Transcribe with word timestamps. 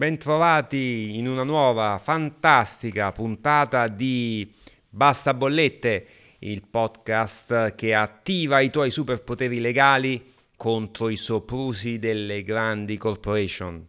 Bentrovati 0.00 1.18
in 1.18 1.28
una 1.28 1.42
nuova 1.42 1.98
fantastica 1.98 3.12
puntata 3.12 3.86
di 3.86 4.50
Basta 4.88 5.34
Bollette, 5.34 6.06
il 6.38 6.62
podcast 6.70 7.74
che 7.74 7.92
attiva 7.92 8.60
i 8.60 8.70
tuoi 8.70 8.90
superpoteri 8.90 9.60
legali 9.60 10.22
contro 10.56 11.10
i 11.10 11.16
soprusi 11.16 11.98
delle 11.98 12.40
grandi 12.40 12.96
corporation. 12.96 13.86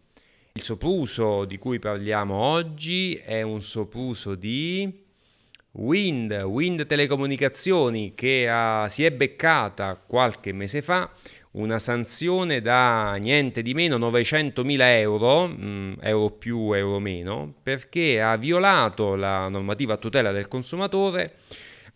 Il 0.52 0.62
sopruso 0.62 1.46
di 1.46 1.56
cui 1.56 1.78
parliamo 1.78 2.34
oggi 2.34 3.14
è 3.14 3.40
un 3.40 3.62
sopruso 3.62 4.34
di 4.34 5.04
Wind, 5.70 6.30
Wind 6.32 6.84
Telecomunicazioni 6.84 8.12
che 8.14 8.50
ha, 8.50 8.86
si 8.90 9.02
è 9.02 9.10
beccata 9.12 9.96
qualche 9.96 10.52
mese 10.52 10.82
fa 10.82 11.10
una 11.52 11.78
sanzione 11.78 12.60
da 12.60 13.14
niente 13.20 13.62
di 13.62 13.74
meno 13.74 13.98
900.000 13.98 14.80
euro, 14.98 15.48
mm, 15.48 15.92
euro 16.00 16.30
più, 16.30 16.72
euro 16.72 16.98
meno, 16.98 17.54
perché 17.62 18.22
ha 18.22 18.36
violato 18.36 19.14
la 19.16 19.48
normativa 19.48 19.94
a 19.94 19.98
tutela 19.98 20.32
del 20.32 20.48
consumatore 20.48 21.34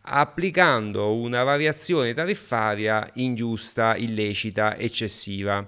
applicando 0.09 1.15
una 1.15 1.43
variazione 1.43 2.15
tariffaria 2.15 3.09
ingiusta, 3.15 3.97
illecita, 3.97 4.77
eccessiva. 4.77 5.67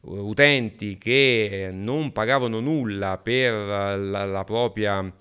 Utenti 0.00 0.96
che 0.96 1.70
non 1.72 2.12
pagavano 2.12 2.60
nulla 2.60 3.18
per 3.18 3.52
la, 3.52 4.24
la 4.24 4.44
propria 4.44 5.12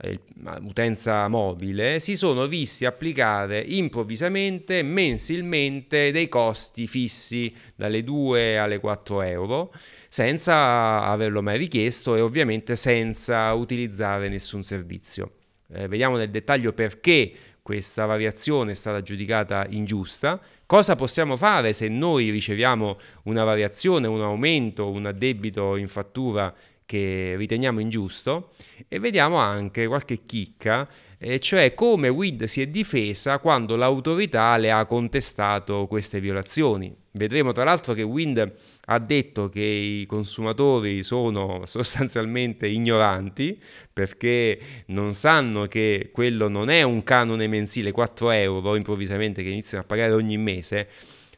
eh, 0.00 0.20
utenza 0.62 1.26
mobile, 1.26 1.98
si 1.98 2.14
sono 2.16 2.46
visti 2.46 2.84
applicare 2.84 3.60
improvvisamente, 3.60 4.82
mensilmente, 4.82 6.12
dei 6.12 6.28
costi 6.28 6.86
fissi 6.86 7.52
dalle 7.74 8.04
2 8.04 8.58
alle 8.58 8.78
4 8.78 9.22
euro, 9.22 9.72
senza 10.08 11.02
averlo 11.02 11.42
mai 11.42 11.58
richiesto 11.58 12.14
e 12.14 12.20
ovviamente 12.20 12.76
senza 12.76 13.52
utilizzare 13.54 14.28
nessun 14.28 14.62
servizio. 14.62 15.32
Eh, 15.70 15.88
vediamo 15.88 16.16
nel 16.16 16.30
dettaglio 16.30 16.72
perché 16.72 17.32
questa 17.60 18.06
variazione 18.06 18.70
è 18.70 18.74
stata 18.74 19.02
giudicata 19.02 19.66
ingiusta. 19.68 20.40
Cosa 20.64 20.96
possiamo 20.96 21.36
fare 21.36 21.74
se 21.74 21.88
noi 21.88 22.30
riceviamo 22.30 22.98
una 23.24 23.44
variazione, 23.44 24.06
un 24.06 24.22
aumento, 24.22 24.90
un 24.90 25.04
addebito 25.04 25.76
in 25.76 25.88
fattura 25.88 26.54
che 26.88 27.34
riteniamo 27.36 27.80
ingiusto 27.80 28.52
e 28.88 28.98
vediamo 28.98 29.36
anche 29.36 29.86
qualche 29.86 30.24
chicca, 30.24 30.88
eh, 31.18 31.38
cioè 31.38 31.74
come 31.74 32.08
WID 32.08 32.44
si 32.44 32.62
è 32.62 32.66
difesa 32.66 33.40
quando 33.40 33.76
l'autorità 33.76 34.56
le 34.56 34.70
ha 34.70 34.86
contestato 34.86 35.86
queste 35.86 36.18
violazioni. 36.18 36.90
Vedremo 37.10 37.52
tra 37.52 37.64
l'altro 37.64 37.92
che 37.92 38.00
Wind 38.00 38.54
ha 38.86 38.98
detto 39.00 39.50
che 39.50 39.60
i 39.60 40.06
consumatori 40.06 41.02
sono 41.02 41.60
sostanzialmente 41.66 42.66
ignoranti 42.66 43.60
perché 43.92 44.58
non 44.86 45.12
sanno 45.12 45.66
che 45.66 46.08
quello 46.10 46.48
non 46.48 46.70
è 46.70 46.80
un 46.84 47.02
canone 47.02 47.48
mensile 47.48 47.92
4 47.92 48.30
euro 48.30 48.76
improvvisamente 48.76 49.42
che 49.42 49.50
iniziano 49.50 49.84
a 49.84 49.86
pagare 49.86 50.12
ogni 50.14 50.38
mese, 50.38 50.88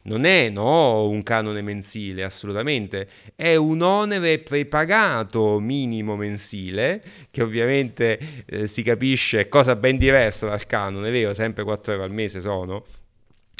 non 0.03 0.25
è 0.25 0.49
no, 0.49 1.07
un 1.07 1.21
canone 1.23 1.61
mensile, 1.61 2.23
assolutamente, 2.23 3.07
è 3.35 3.55
un 3.55 3.81
onere 3.81 4.39
prepagato 4.39 5.59
minimo 5.59 6.15
mensile, 6.15 7.03
che 7.29 7.43
ovviamente 7.43 8.19
eh, 8.45 8.67
si 8.67 8.81
capisce 8.81 9.47
cosa 9.47 9.75
ben 9.75 9.97
diversa 9.97 10.47
dal 10.47 10.65
canone, 10.65 11.11
vero? 11.11 11.33
Sempre 11.33 11.63
4 11.63 11.93
euro 11.93 12.05
al 12.05 12.11
mese 12.11 12.41
sono. 12.41 12.85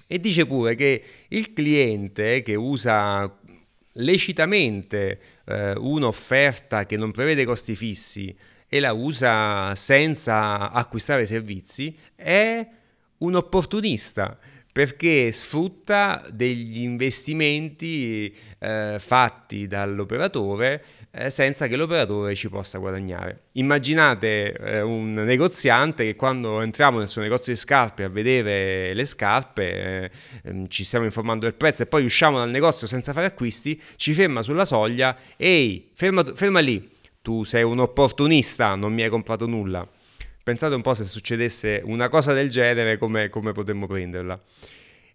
E 0.08 0.20
dice 0.20 0.46
pure 0.46 0.76
che 0.76 1.04
il 1.30 1.54
cliente 1.54 2.42
che 2.42 2.56
usa 2.56 3.34
lecitamente 3.94 5.20
eh, 5.46 5.74
un'offerta 5.78 6.86
che 6.86 6.98
non 6.98 7.12
prevede 7.12 7.46
costi 7.46 7.76
fissi 7.76 8.36
e 8.68 8.80
la 8.80 8.94
usa 8.94 9.76
senza 9.76 10.72
acquistare 10.72 11.26
servizi 11.26 11.96
è 12.16 12.66
un 13.18 13.36
opportunista 13.36 14.38
perché 14.72 15.32
sfrutta 15.32 16.26
degli 16.32 16.80
investimenti 16.80 18.34
eh, 18.60 18.96
fatti 19.00 19.68
dall'operatore 19.68 20.84
eh, 21.12 21.30
senza 21.30 21.68
che 21.68 21.76
l'operatore 21.76 22.36
ci 22.36 22.50
possa 22.50 22.78
guadagnare. 22.78 23.48
Immaginate 23.54 24.54
eh, 24.54 24.82
un 24.82 25.14
negoziante 25.14 26.06
che 26.06 26.16
quando 26.16 26.62
entriamo 26.62 27.00
nel 27.00 27.10
suo 27.10 27.22
negozio 27.22 27.52
di 27.52 27.60
scarpe 27.60 28.06
a 28.06 28.10
vedere 28.10 28.94
le 28.94 29.06
scarpe, 29.06 29.72
eh, 29.72 30.12
ehm, 30.44 30.68
ci 30.68 30.86
stiamo 30.86 31.04
informando 31.04 31.46
del 31.46 31.56
prezzo 31.56 31.84
e 31.84 31.86
poi 31.86 32.06
usciamo 32.06 32.38
dal 32.38 32.50
negozio 32.50 32.88
senza 32.88 33.12
fare 33.12 33.26
acquisti, 33.26 33.80
ci 33.98 34.14
ferma 34.14 34.42
sulla 34.42 34.64
soglia, 34.64 35.18
ehi, 35.36 35.90
ferma, 35.94 36.24
ferma 36.34 36.60
lì, 36.60 36.90
tu 37.22 37.44
sei 37.44 37.64
un 37.64 37.80
opportunista, 37.80 38.76
non 38.76 38.94
mi 38.94 39.04
hai 39.04 39.10
comprato 39.10 39.46
nulla. 39.46 39.86
Pensate 40.44 40.74
un 40.74 40.82
po' 40.82 40.96
se 40.96 41.04
succedesse 41.04 41.82
una 41.86 42.10
cosa 42.10 42.34
del 42.34 42.50
genere, 42.50 42.98
come, 42.98 43.30
come 43.30 43.52
potremmo 43.52 43.86
prenderla. 43.86 44.40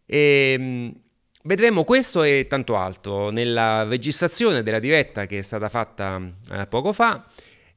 E, 0.07 0.55
ehm, 0.57 0.95
vedremo 1.43 1.83
questo 1.85 2.23
e 2.23 2.47
tanto 2.49 2.77
altro 2.77 3.31
nella 3.31 3.83
registrazione 3.85 4.63
della 4.63 4.79
diretta 4.79 5.27
che 5.27 5.39
è 5.39 5.43
stata 5.43 5.69
fatta 5.69 6.21
eh, 6.53 6.67
poco 6.67 6.93
fa 6.93 7.27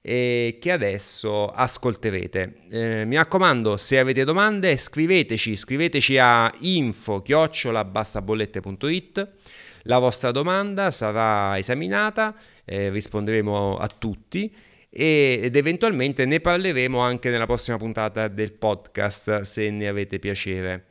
e 0.01 0.59
che 0.61 0.71
adesso 0.71 1.49
ascolterete. 1.49 2.57
Eh, 2.69 3.03
mi 3.05 3.15
raccomando, 3.15 3.77
se 3.77 3.97
avete 3.97 4.23
domande 4.23 4.77
scriveteci, 4.77 5.55
scriveteci 5.55 6.19
a 6.19 6.53
info-bastabollette.it. 6.59 9.27
La 9.83 9.97
vostra 9.97 10.31
domanda 10.31 10.91
sarà 10.91 11.57
esaminata, 11.57 12.35
eh, 12.65 12.89
risponderemo 12.89 13.77
a 13.77 13.87
tutti 13.87 14.53
ed 14.89 15.55
eventualmente 15.55 16.25
ne 16.25 16.39
parleremo 16.39 16.99
anche 16.99 17.29
nella 17.29 17.45
prossima 17.45 17.77
puntata 17.77 18.27
del 18.27 18.53
podcast 18.53 19.41
se 19.41 19.69
ne 19.69 19.87
avete 19.87 20.19
piacere. 20.19 20.85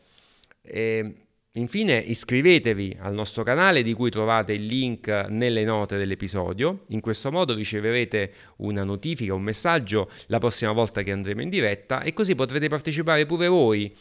E 0.62 1.14
infine 1.54 1.96
iscrivetevi 1.96 2.98
al 3.00 3.14
nostro 3.14 3.42
canale 3.42 3.82
di 3.82 3.92
cui 3.94 4.10
trovate 4.10 4.52
il 4.52 4.66
link 4.66 5.08
nelle 5.28 5.64
note 5.64 5.96
dell'episodio, 5.96 6.82
in 6.88 7.00
questo 7.00 7.32
modo 7.32 7.54
riceverete 7.54 8.32
una 8.58 8.84
notifica, 8.84 9.34
un 9.34 9.42
messaggio 9.42 10.10
la 10.26 10.38
prossima 10.38 10.72
volta 10.72 11.02
che 11.02 11.10
andremo 11.10 11.42
in 11.42 11.48
diretta 11.48 12.02
e 12.02 12.12
così 12.12 12.34
potrete 12.34 12.68
partecipare 12.68 13.26
pure 13.26 13.48
voi 13.48 13.92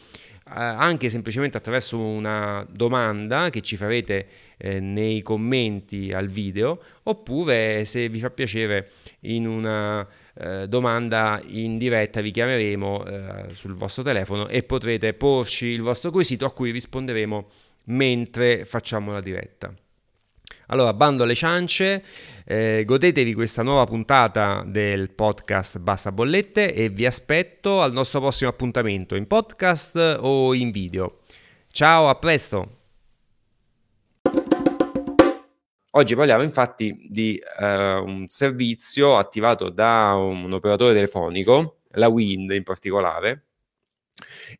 anche 0.50 1.10
semplicemente 1.10 1.58
attraverso 1.58 1.98
una 1.98 2.66
domanda 2.70 3.50
che 3.50 3.60
ci 3.60 3.76
farete 3.76 4.26
eh, 4.58 4.80
nei 4.80 5.22
commenti 5.22 6.12
al 6.12 6.26
video 6.26 6.82
oppure 7.04 7.84
se 7.84 8.08
vi 8.08 8.18
fa 8.18 8.30
piacere 8.30 8.90
in 9.20 9.46
una 9.46 10.06
eh, 10.34 10.68
domanda 10.68 11.40
in 11.46 11.78
diretta 11.78 12.20
vi 12.20 12.30
chiameremo 12.30 13.06
eh, 13.06 13.44
sul 13.54 13.74
vostro 13.74 14.02
telefono 14.02 14.48
e 14.48 14.62
potrete 14.62 15.14
porci 15.14 15.66
il 15.66 15.80
vostro 15.80 16.10
quesito 16.10 16.44
a 16.44 16.52
cui 16.52 16.70
risponderemo 16.70 17.46
mentre 17.84 18.64
facciamo 18.64 19.12
la 19.12 19.20
diretta. 19.20 19.72
Allora, 20.70 20.92
bando 20.92 21.22
alle 21.22 21.34
ciance, 21.34 22.02
eh, 22.44 22.82
godetevi 22.84 23.32
questa 23.32 23.62
nuova 23.62 23.84
puntata 23.84 24.62
del 24.66 25.10
podcast 25.10 25.78
Basta 25.78 26.12
Bollette 26.12 26.74
e 26.74 26.90
vi 26.90 27.06
aspetto 27.06 27.80
al 27.80 27.92
nostro 27.92 28.20
prossimo 28.20 28.50
appuntamento 28.50 29.14
in 29.14 29.26
podcast 29.26 30.18
o 30.20 30.54
in 30.54 30.70
video. 30.70 31.20
Ciao, 31.70 32.08
a 32.08 32.14
presto! 32.16 32.77
Oggi 35.98 36.14
parliamo 36.14 36.44
infatti 36.44 37.08
di 37.08 37.42
uh, 37.58 37.64
un 37.64 38.26
servizio 38.28 39.16
attivato 39.16 39.68
da 39.68 40.14
un 40.14 40.52
operatore 40.52 40.94
telefonico, 40.94 41.80
la 41.94 42.06
Wind 42.06 42.52
in 42.52 42.62
particolare, 42.62 43.46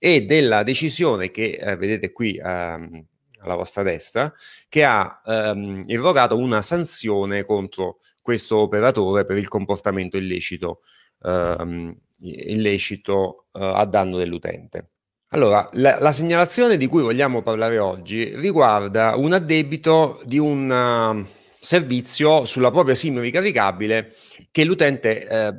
e 0.00 0.22
della 0.22 0.64
decisione 0.64 1.30
che 1.30 1.56
uh, 1.62 1.76
vedete 1.76 2.10
qui 2.10 2.36
uh, 2.38 2.42
alla 2.42 3.54
vostra 3.54 3.84
destra, 3.84 4.34
che 4.68 4.82
ha 4.82 5.22
ehm, 5.24 5.84
irrogato 5.86 6.36
una 6.36 6.60
sanzione 6.60 7.44
contro 7.44 8.00
questo 8.20 8.56
operatore 8.58 9.24
per 9.24 9.36
il 9.36 9.46
comportamento 9.46 10.16
illecito, 10.16 10.80
ehm, 11.22 11.96
illecito 12.18 13.46
eh, 13.52 13.60
a 13.62 13.84
danno 13.84 14.16
dell'utente. 14.16 14.88
Allora, 15.32 15.68
la, 15.72 15.98
la, 16.00 16.10
segnalazione 16.10 16.78
di 16.78 16.86
cui 16.86 17.02
vogliamo 17.02 17.42
parlare 17.42 17.78
oggi 17.78 18.34
riguarda 18.36 19.14
un 19.14 19.34
addebito 19.34 20.22
di 20.24 20.38
un 20.38 20.70
uh, 20.70 21.26
servizio 21.60 22.46
sulla 22.46 22.70
propria 22.70 22.94
SIM 22.94 23.20
ricaricabile 23.20 24.14
che 24.50 24.64
l'utente 24.64 25.28
eh, 25.28 25.54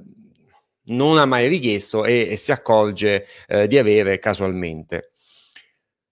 non 0.86 1.20
ha 1.20 1.26
mai 1.26 1.48
richiesto 1.48 2.04
e, 2.04 2.30
e 2.32 2.36
si 2.36 2.52
accorge 2.52 3.28
eh, 3.48 3.68
di 3.68 3.78
avere 3.78 4.18
casualmente. 4.18 5.12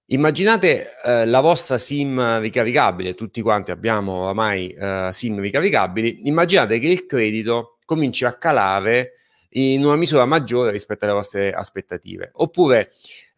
Immaginate 0.09 0.89
eh, 1.03 1.25
la 1.25 1.39
vostra 1.39 1.79
SIM 1.79 2.39
ricaricabile, 2.39 3.15
tutti 3.15 3.41
quanti 3.41 3.71
abbiamo 3.71 4.23
oramai 4.23 4.69
eh, 4.69 5.09
SIM 5.11 5.39
ricaricabili, 5.39 6.27
immaginate 6.27 6.77
che 6.77 6.87
il 6.89 7.07
credito 7.07 7.79
cominci 7.85 8.23
a 8.23 8.37
calare 8.37 9.13
in 9.51 9.83
una 9.83 9.95
misura 9.95 10.25
maggiore 10.25 10.71
rispetto 10.71 11.05
alle 11.05 11.13
vostre 11.13 11.51
aspettative, 11.51 12.29
oppure 12.33 12.91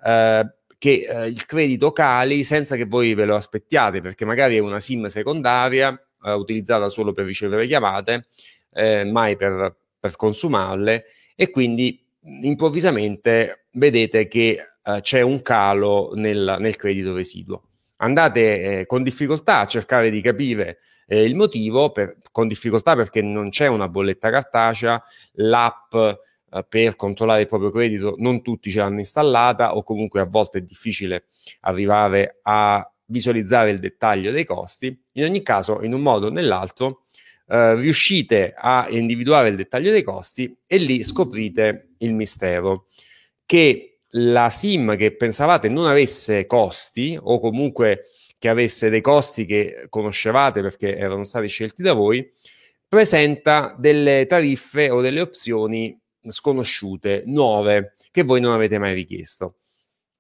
eh, 0.04 0.54
che 0.78 1.08
eh, 1.10 1.28
il 1.28 1.46
credito 1.46 1.92
cali 1.92 2.44
senza 2.44 2.76
che 2.76 2.86
voi 2.86 3.14
ve 3.14 3.26
lo 3.26 3.36
aspettiate, 3.36 4.02
perché 4.02 4.26
magari 4.26 4.56
è 4.56 4.60
una 4.60 4.80
SIM 4.80 5.08
secondaria 5.08 5.92
eh, 6.24 6.32
utilizzata 6.34 6.88
solo 6.88 7.14
per 7.14 7.26
ricevere 7.26 7.68
chiamate, 7.68 8.28
eh, 8.74 9.04
mai 9.04 9.36
per, 9.36 9.76
per, 10.00 10.16
consumarle 10.16 11.06
e 11.36 11.50
quindi 11.50 12.02
improvvisamente 12.44 13.66
vedete 13.74 14.28
che 14.28 14.58
eh, 14.84 15.00
c'è 15.02 15.22
un 15.22 15.42
calo 15.42 16.12
nel, 16.16 16.58
nel 16.60 16.76
credito 16.76 17.14
residuo. 17.14 17.64
Andate 17.98 18.86
con 18.88 19.04
difficoltà 19.04 19.60
a 19.60 19.68
cercare 19.68 20.10
di 20.10 20.22
capire 20.22 20.80
eh, 21.06 21.24
il 21.24 21.36
motivo, 21.36 21.92
per, 21.92 22.18
con 22.32 22.48
difficoltà 22.48 22.96
perché 22.96 23.22
non 23.22 23.50
c'è 23.50 23.68
una 23.68 23.90
bolletta 23.90 24.30
cartacea, 24.30 25.04
l'app 25.34 25.94
per 26.68 26.96
controllare 26.96 27.42
il 27.42 27.48
proprio 27.48 27.70
credito 27.70 28.16
non 28.18 28.42
tutti 28.42 28.70
ce 28.70 28.80
l'hanno 28.80 29.00
installata 29.00 29.76
o 29.76 29.84
comunque 29.84 30.20
a 30.20 30.26
volte 30.26 30.60
è 30.60 30.62
difficile 30.62 31.26
arrivare 31.62 32.40
a 32.44 32.92
visualizzare 33.06 33.72
il 33.72 33.80
dettaglio 33.80 34.32
dei 34.32 34.46
costi. 34.46 34.98
In 35.14 35.24
ogni 35.24 35.42
caso, 35.42 35.82
in 35.84 35.94
un 35.94 36.02
modo 36.02 36.28
o 36.28 36.30
nell'altro, 36.30 37.04
eh, 37.48 37.76
riuscite 37.76 38.54
a 38.56 38.88
individuare 38.90 39.50
il 39.50 39.56
dettaglio 39.56 39.92
dei 39.92 40.04
costi 40.04 40.56
e 40.66 40.78
lì 40.78 41.04
scoprite 41.04 41.96
il 42.00 42.14
mistero 42.14 42.86
che 43.46 44.02
la 44.14 44.50
SIM 44.50 44.96
che 44.96 45.16
pensavate 45.16 45.70
non 45.70 45.86
avesse 45.86 46.46
costi 46.46 47.18
o 47.20 47.40
comunque 47.40 48.06
che 48.38 48.50
avesse 48.50 48.90
dei 48.90 49.02
costi 49.02 49.46
che 49.46 49.88
conoscevate 49.90 50.62
perché 50.62 50.96
erano 50.96 51.24
stati 51.24 51.48
scelti 51.48 51.82
da 51.82 51.94
voi, 51.94 52.28
presenta 52.88 53.76
delle 53.78 54.26
tariffe 54.28 54.90
o 54.90 55.02
delle 55.02 55.22
opzioni 55.22 56.00
sconosciute, 56.32 57.24
nuove, 57.26 57.94
che 58.12 58.24
voi 58.24 58.42
non 58.42 58.54
avete 58.54 58.78
mai 58.78 58.94
richiesto. 58.94 59.60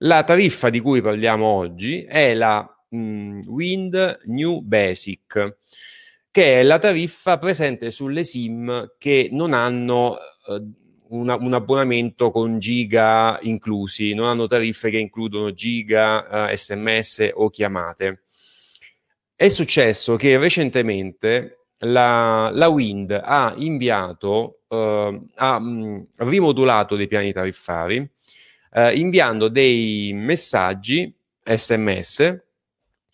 La 0.03 0.23
tariffa 0.23 0.69
di 0.69 0.79
cui 0.79 1.01
parliamo 1.01 1.45
oggi 1.45 2.03
è 2.03 2.33
la 2.33 2.67
mh, 2.89 2.97
mm, 2.97 3.39
Wind 3.47 4.19
New 4.25 4.61
Basic, 4.61 5.57
che 6.31 6.59
è 6.59 6.63
la 6.63 6.79
tariffa 6.79 7.37
presente 7.37 7.91
sulle 7.91 8.23
SIM 8.23 8.95
che 8.97 9.29
non 9.31 9.53
hanno 9.53 10.17
eh, 10.47 10.63
una, 11.09 11.35
un 11.35 11.53
abbonamento 11.53 12.31
con 12.31 12.59
giga 12.59 13.39
inclusi, 13.41 14.13
non 14.13 14.27
hanno 14.27 14.47
tariffe 14.47 14.89
che 14.89 14.97
includono 14.97 15.53
giga, 15.53 16.49
eh, 16.49 16.57
sms 16.57 17.31
o 17.33 17.49
chiamate. 17.49 18.23
È 19.35 19.49
successo 19.49 20.15
che 20.15 20.37
recentemente 20.37 21.58
la, 21.79 22.49
la 22.53 22.67
Wind 22.67 23.11
ha 23.11 23.53
inviato, 23.57 24.61
eh, 24.67 25.21
ha 25.35 25.59
mh, 25.59 26.07
rimodulato 26.17 26.95
dei 26.95 27.07
piani 27.07 27.31
tariffari, 27.31 28.09
eh, 28.73 28.95
inviando 28.97 29.47
dei 29.47 30.11
messaggi 30.13 31.13
sms 31.43 32.41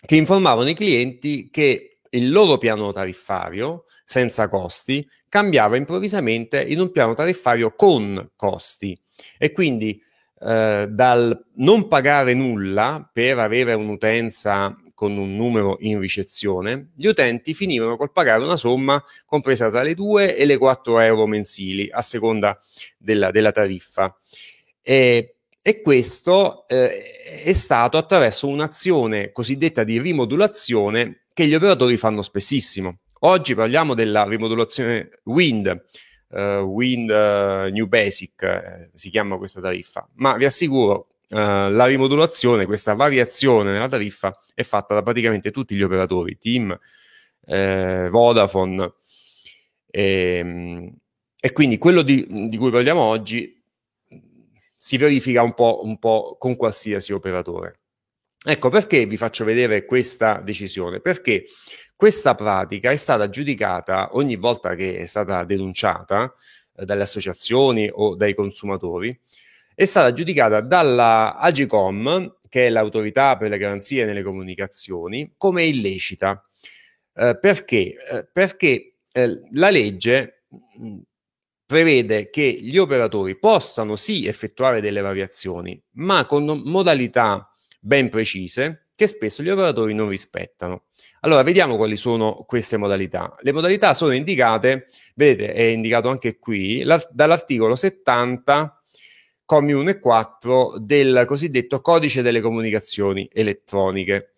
che 0.06 0.16
informavano 0.16 0.70
i 0.70 0.74
clienti 0.74 1.50
che 1.50 2.00
il 2.10 2.32
loro 2.32 2.58
piano 2.58 2.92
tariffario 2.92 3.86
senza 4.04 4.48
costi 4.48 5.08
cambiava 5.28 5.76
improvvisamente 5.78 6.62
in 6.64 6.80
un 6.80 6.92
piano 6.92 7.14
tariffario 7.14 7.74
con 7.76 8.32
costi. 8.36 8.98
E 9.38 9.52
quindi 9.52 10.02
eh, 10.42 10.88
dal 10.90 11.46
non 11.56 11.88
pagare 11.88 12.34
nulla 12.34 13.10
per 13.12 13.40
avere 13.40 13.74
un'utenza 13.74 14.76
con 14.96 15.18
un 15.18 15.36
numero 15.36 15.76
in 15.82 16.00
ricezione, 16.00 16.90
gli 16.96 17.06
utenti 17.06 17.54
finivano 17.54 17.98
col 17.98 18.12
pagare 18.12 18.44
una 18.44 18.56
somma 18.56 19.04
compresa 19.26 19.70
tra 19.70 19.84
le 19.84 19.94
2 19.94 20.36
e 20.36 20.46
le 20.46 20.58
4 20.58 21.00
euro 21.02 21.28
mensili 21.28 21.88
a 21.92 22.02
seconda 22.02 22.58
della, 22.98 23.30
della 23.30 23.52
tariffa. 23.52 24.18
E, 24.82 25.36
e 25.62 25.82
questo 25.82 26.68
eh, 26.68 27.44
è 27.44 27.54
stato 27.54 27.98
attraverso 27.98 28.48
un'azione 28.48 29.32
cosiddetta 29.32 29.84
di 29.84 30.00
rimodulazione 30.00 31.26
che 31.34 31.46
gli 31.46 31.54
operatori 31.54 31.98
fanno 31.98 32.22
spessissimo. 32.22 33.00
Oggi 33.20 33.54
parliamo 33.56 33.94
della 33.94 34.26
rimodulazione 34.26 35.10
Wind, 35.24 35.84
uh, 36.30 36.38
Wind 36.38 37.10
uh, 37.10 37.70
New 37.72 37.88
Basic, 37.88 38.44
eh, 38.44 38.92
si 38.94 39.10
chiama 39.10 39.38
questa 39.38 39.60
tariffa, 39.60 40.08
ma 40.16 40.38
vi 40.38 40.46
assicuro 40.46 41.15
Uh, 41.36 41.70
la 41.70 41.84
rimodulazione, 41.84 42.66
questa 42.66 42.94
variazione 42.94 43.74
nella 43.74 43.90
tariffa 43.90 44.34
è 44.54 44.64
fatta 44.64 44.94
da 44.94 45.02
praticamente 45.02 45.52
tutti 45.52 45.76
gli 45.76 45.84
operatori, 45.84 46.38
Team, 46.38 46.80
eh, 47.46 48.08
Vodafone, 48.10 48.94
e, 49.92 50.38
ehm, 50.38 50.96
e, 51.38 51.52
quindi 51.52 51.78
quello 51.78 52.04
di, 52.04 52.48
di, 52.48 52.56
cui 52.56 52.72
parliamo 52.72 53.02
oggi 53.02 53.62
si 54.74 54.96
verifica 54.96 55.42
un 55.42 55.54
po', 55.54 55.82
un 55.84 56.00
po' 56.00 56.38
con 56.40 56.56
qualsiasi 56.56 57.12
operatore. 57.12 57.80
Ecco 58.42 58.70
perché 58.70 59.06
vi 59.06 59.18
faccio 59.18 59.44
vedere 59.44 59.84
questa 59.84 60.40
decisione, 60.40 61.02
perché 61.02 61.48
questa 61.98 62.34
pratica 62.34 62.92
è 62.92 62.96
stata 62.96 63.28
giudicata 63.28 64.12
ogni 64.14 64.38
volta 64.38 64.74
che 64.76 65.00
è 65.00 65.06
stata 65.06 65.44
denunciata 65.44 66.34
eh, 66.78 66.86
dalle 66.86 67.04
associazioni 67.04 67.90
o 67.92 68.16
dai 68.16 68.34
consumatori, 68.34 69.20
è 69.76 69.86
stata 69.86 70.14
giudicata 70.14 70.62
dalla 70.62 71.36
Agicom, 71.38 72.38
che 72.48 72.68
è 72.68 72.70
l'autorità 72.70 73.36
per 73.38 73.50
le 73.50 73.58
garanzie 73.58 74.06
nelle 74.06 74.24
comunicazioni, 74.24 75.34
come 75.38 75.66
illecita. 75.66 76.42
Eh, 77.14 77.38
perché? 77.38 77.96
Eh, 78.10 78.28
perché 78.32 78.96
eh, 79.12 79.40
la 79.52 79.70
legge 79.70 80.46
mh, 80.48 81.00
prevede 81.66 82.30
che 82.30 82.50
gli 82.50 82.78
operatori 82.78 83.38
possano 83.38 83.98
sì 83.98 84.26
effettuare 84.26 84.80
delle 84.80 85.02
variazioni, 85.02 85.80
ma 85.96 86.26
con 86.26 86.46
modalità 86.64 87.52
ben 87.82 88.10
precise 88.10 88.88
che 88.96 89.08
spesso 89.08 89.44
gli 89.44 89.50
operatori 89.50 89.94
non 89.94 90.08
rispettano. 90.08 90.86
Allora, 91.22 91.44
vediamo 91.44 91.76
quali 91.76 91.98
sono 91.98 92.46
queste 92.48 92.78
modalità. 92.78 93.36
Le 93.42 93.52
modalità 93.52 93.94
sono 93.94 94.14
indicate, 94.14 94.86
vedete, 95.16 95.54
è 95.54 95.64
indicato 95.64 96.08
anche 96.08 96.40
qui, 96.40 96.84
la, 96.84 97.04
dall'articolo 97.12 97.76
70, 97.76 98.82
commi 99.46 99.74
1 99.74 99.90
e 99.92 100.00
4 100.00 100.80
del 100.80 101.24
cosiddetto 101.28 101.82
codice 101.82 102.22
delle 102.22 102.42
comunicazioni 102.42 103.30
elettroniche. 103.32 104.34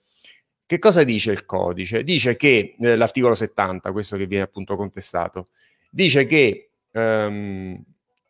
Che 0.66 0.80
cosa 0.80 1.04
dice 1.04 1.32
il 1.32 1.46
codice? 1.46 2.04
Dice 2.04 2.36
che, 2.36 2.76
eh, 2.80 2.96
l'articolo 2.96 3.34
70, 3.34 3.92
questo 3.92 4.18
che 4.18 4.28
viene 4.28 4.44
appunto 4.44 4.76
contestato, 4.76 5.48
dice 5.90 6.26
che 6.26 6.72
ehm, 6.92 7.82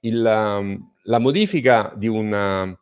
il, 0.01 0.23
um, 0.23 0.91
la 1.03 1.19
modifica 1.19 1.91
di 1.95 2.07
una, 2.07 2.79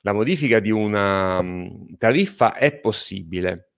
la 0.00 0.12
modifica 0.12 0.60
di 0.60 0.70
una 0.70 1.38
um, 1.38 1.96
tariffa 1.98 2.54
è 2.54 2.72
possibile 2.72 3.70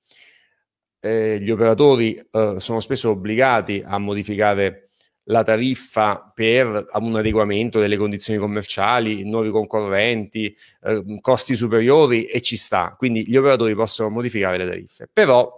eh, 1.04 1.40
gli 1.40 1.50
operatori 1.50 2.14
eh, 2.14 2.54
sono 2.58 2.78
spesso 2.78 3.10
obbligati 3.10 3.82
a 3.84 3.98
modificare 3.98 4.90
la 5.24 5.42
tariffa 5.42 6.32
per 6.34 6.86
un 6.94 7.16
adeguamento 7.16 7.78
delle 7.78 7.96
condizioni 7.96 8.38
commerciali, 8.38 9.28
nuovi 9.28 9.50
concorrenti, 9.50 10.54
eh, 10.82 11.18
costi 11.20 11.54
superiori 11.54 12.24
e 12.24 12.40
ci 12.40 12.56
sta. 12.56 12.94
Quindi 12.96 13.28
gli 13.28 13.36
operatori 13.36 13.74
possono 13.74 14.10
modificare 14.10 14.58
le 14.58 14.68
tariffe, 14.68 15.08
però 15.12 15.50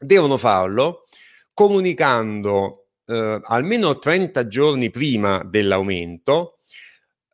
devono 0.00 0.36
farlo 0.36 1.04
comunicando 1.52 2.86
eh, 3.06 3.40
almeno 3.42 3.98
30 3.98 4.46
giorni 4.46 4.90
prima 4.90 5.42
dell'aumento 5.44 6.54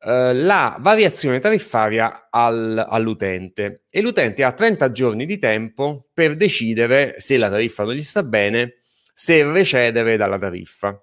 eh, 0.06 0.34
la 0.34 0.76
variazione 0.80 1.38
tariffaria 1.38 2.28
al, 2.30 2.84
all'utente 2.88 3.84
e 3.90 4.02
l'utente 4.02 4.44
ha 4.44 4.52
30 4.52 4.92
giorni 4.92 5.24
di 5.24 5.38
tempo 5.38 6.08
per 6.12 6.36
decidere 6.36 7.14
se 7.18 7.38
la 7.38 7.48
tariffa 7.48 7.84
non 7.84 7.94
gli 7.94 8.02
sta 8.02 8.22
bene, 8.22 8.76
se 9.14 9.44
recedere 9.44 10.16
dalla 10.16 10.38
tariffa. 10.38 11.00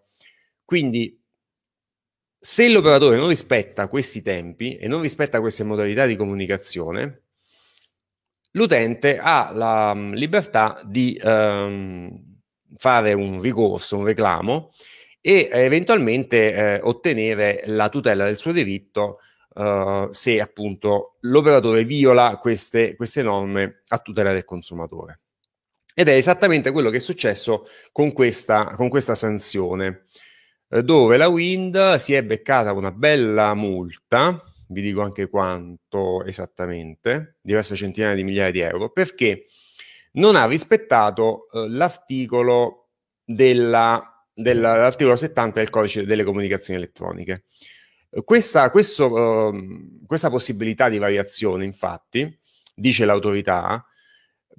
Quindi 0.72 1.22
se 2.40 2.70
l'operatore 2.70 3.18
non 3.18 3.28
rispetta 3.28 3.90
questi 3.90 4.22
tempi 4.22 4.78
e 4.78 4.88
non 4.88 5.02
rispetta 5.02 5.42
queste 5.42 5.66
modalità 5.66 6.06
di 6.06 6.16
comunicazione, 6.16 7.24
l'utente 8.52 9.20
ha 9.20 9.52
la 9.54 9.92
um, 9.94 10.14
libertà 10.14 10.82
di 10.86 11.20
um, 11.22 12.40
fare 12.78 13.12
un 13.12 13.42
ricorso, 13.42 13.98
un 13.98 14.06
reclamo 14.06 14.72
e 15.20 15.50
eventualmente 15.52 16.54
eh, 16.54 16.80
ottenere 16.82 17.64
la 17.66 17.90
tutela 17.90 18.24
del 18.24 18.38
suo 18.38 18.54
diritto 18.54 19.18
uh, 19.56 20.08
se 20.10 20.40
appunto 20.40 21.18
l'operatore 21.20 21.84
viola 21.84 22.38
queste, 22.38 22.96
queste 22.96 23.22
norme 23.22 23.82
a 23.90 23.98
tutela 23.98 24.32
del 24.32 24.46
consumatore. 24.46 25.20
Ed 25.94 26.08
è 26.08 26.14
esattamente 26.14 26.72
quello 26.72 26.90
che 26.90 26.96
è 26.96 27.02
successo 27.02 27.68
con 27.92 28.14
questa, 28.14 28.74
con 28.78 28.88
questa 28.88 29.16
sanzione, 29.16 29.88
eh, 29.88 30.30
dove 30.80 31.18
la 31.18 31.28
Wind 31.28 31.96
si 31.96 32.14
è 32.14 32.24
beccata 32.24 32.72
una 32.72 32.92
bella 32.92 33.54
multa, 33.54 34.42
vi 34.70 34.82
dico 34.82 35.02
anche 35.02 35.28
quanto 35.28 36.24
esattamente, 36.24 37.38
diverse 37.42 37.76
centinaia 37.76 38.16
di 38.16 38.24
migliaia 38.24 38.52
di 38.52 38.60
euro, 38.60 38.90
perché 38.90 39.46
non 40.14 40.36
ha 40.36 40.46
rispettato 40.46 41.50
eh, 41.52 41.68
l'articolo 41.70 42.90
della 43.24 44.12
dell'articolo 44.34 45.16
70 45.16 45.60
del 45.60 45.70
codice 45.70 46.06
delle 46.06 46.24
comunicazioni 46.24 46.80
elettroniche. 46.80 47.46
Questa, 48.24 48.70
questo, 48.70 49.06
uh, 49.12 50.06
questa 50.06 50.30
possibilità 50.30 50.90
di 50.90 50.98
variazione, 50.98 51.64
infatti, 51.64 52.40
dice 52.76 53.06
l'autorità, 53.06 53.86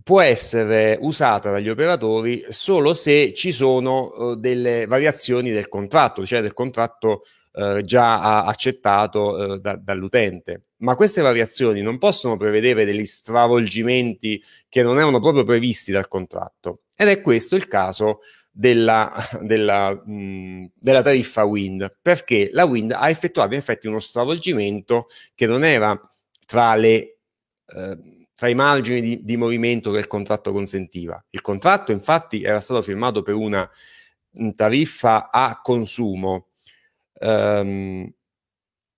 può 0.02 0.20
essere 0.20 0.98
usata 1.00 1.50
dagli 1.50 1.68
operatori 1.68 2.44
solo 2.48 2.92
se 2.92 3.32
ci 3.34 3.52
sono 3.52 4.06
uh, 4.06 4.34
delle 4.34 4.86
variazioni 4.86 5.50
del 5.50 5.68
contratto, 5.68 6.24
cioè 6.24 6.40
del 6.40 6.54
contratto 6.54 7.22
uh, 7.52 7.80
già 7.80 8.44
accettato 8.44 9.34
uh, 9.34 9.56
da, 9.58 9.76
dall'utente. 9.76 10.62
Ma 10.78 10.96
queste 10.96 11.22
variazioni 11.22 11.80
non 11.80 11.98
possono 11.98 12.36
prevedere 12.36 12.84
degli 12.84 13.04
stravolgimenti 13.04 14.42
che 14.68 14.82
non 14.82 14.98
erano 14.98 15.20
proprio 15.20 15.44
previsti 15.44 15.92
dal 15.92 16.08
contratto. 16.08 16.82
Ed 16.96 17.08
è 17.08 17.20
questo 17.20 17.54
il 17.54 17.68
caso 17.68 18.20
della, 18.50 19.10
della, 19.40 19.92
mh, 19.92 20.72
della 20.74 21.02
tariffa 21.02 21.44
Wind, 21.44 21.98
perché 22.02 22.50
la 22.52 22.64
Wind 22.64 22.92
ha 22.92 23.08
effettuato 23.08 23.52
in 23.52 23.58
effetti 23.58 23.86
uno 23.86 23.98
stravolgimento 23.98 25.06
che 25.34 25.46
non 25.46 25.64
era 25.64 25.98
tra 26.44 26.74
le 26.74 27.18
eh, 27.66 27.98
tra 28.42 28.50
i 28.50 28.54
margini 28.56 29.00
di, 29.00 29.20
di, 29.22 29.36
movimento 29.36 29.92
che 29.92 30.00
il 30.00 30.08
contratto 30.08 30.50
consentiva. 30.50 31.24
Il 31.30 31.42
contratto 31.42 31.92
infatti 31.92 32.42
era 32.42 32.58
stato 32.58 32.82
firmato 32.82 33.22
per 33.22 33.34
una 33.34 33.70
tariffa 34.56 35.30
a 35.30 35.60
consumo. 35.62 36.48
Um, 37.20 38.12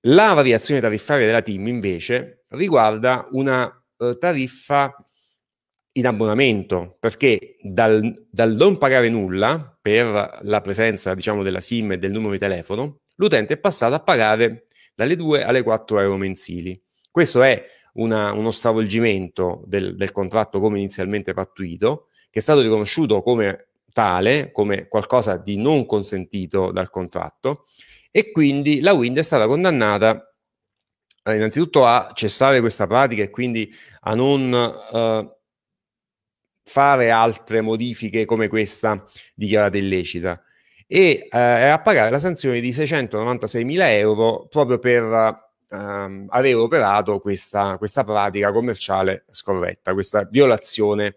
la 0.06 0.32
variazione 0.32 0.80
tariffaria 0.80 1.26
della 1.26 1.42
team 1.42 1.66
invece 1.66 2.46
riguarda 2.48 3.28
una 3.32 3.70
uh, 3.98 4.16
tariffa 4.16 4.96
in 5.92 6.06
abbonamento, 6.06 6.96
perché 6.98 7.56
dal, 7.60 8.26
dal, 8.30 8.54
non 8.54 8.78
pagare 8.78 9.10
nulla 9.10 9.76
per 9.78 10.38
la 10.40 10.60
presenza 10.62 11.12
diciamo, 11.12 11.42
della 11.42 11.60
SIM 11.60 11.92
e 11.92 11.98
del 11.98 12.12
numero 12.12 12.32
di 12.32 12.38
telefono, 12.38 13.00
l'utente 13.16 13.52
è 13.52 13.58
passato 13.58 13.92
a 13.92 14.00
pagare 14.00 14.64
dalle 14.94 15.16
2 15.16 15.44
alle 15.44 15.62
4 15.62 16.00
euro 16.00 16.16
mensili. 16.16 16.80
Questo 17.10 17.42
è 17.42 17.62
una, 17.94 18.32
uno 18.32 18.50
stravolgimento 18.50 19.62
del, 19.66 19.96
del 19.96 20.12
contratto 20.12 20.60
come 20.60 20.78
inizialmente 20.78 21.32
pattuito, 21.32 22.08
che 22.30 22.38
è 22.38 22.42
stato 22.42 22.60
riconosciuto 22.60 23.22
come 23.22 23.68
tale, 23.92 24.50
come 24.52 24.88
qualcosa 24.88 25.36
di 25.36 25.56
non 25.56 25.86
consentito 25.86 26.72
dal 26.72 26.90
contratto, 26.90 27.66
e 28.10 28.30
quindi 28.30 28.80
la 28.80 28.92
Wind 28.92 29.18
è 29.18 29.22
stata 29.22 29.46
condannata 29.46 30.34
eh, 31.22 31.36
innanzitutto 31.36 31.86
a 31.86 32.10
cessare 32.14 32.60
questa 32.60 32.86
pratica 32.86 33.22
e 33.22 33.30
quindi 33.30 33.72
a 34.00 34.14
non 34.14 34.52
eh, 34.52 35.36
fare 36.64 37.10
altre 37.10 37.60
modifiche 37.60 38.24
come 38.24 38.48
questa 38.48 39.04
dichiarata 39.34 39.76
illecita. 39.76 40.42
E 40.86 41.28
eh, 41.30 41.38
a 41.38 41.80
pagare 41.80 42.10
la 42.10 42.18
sanzione 42.18 42.60
di 42.60 42.70
696.000 42.70 43.80
euro 43.96 44.46
proprio 44.48 44.78
per 44.78 45.43
ehm, 45.74 46.26
avere 46.30 46.54
operato 46.54 47.18
questa, 47.18 47.76
questa, 47.78 48.04
pratica 48.04 48.52
commerciale 48.52 49.24
scorretta, 49.30 49.92
questa 49.92 50.26
violazione 50.30 51.16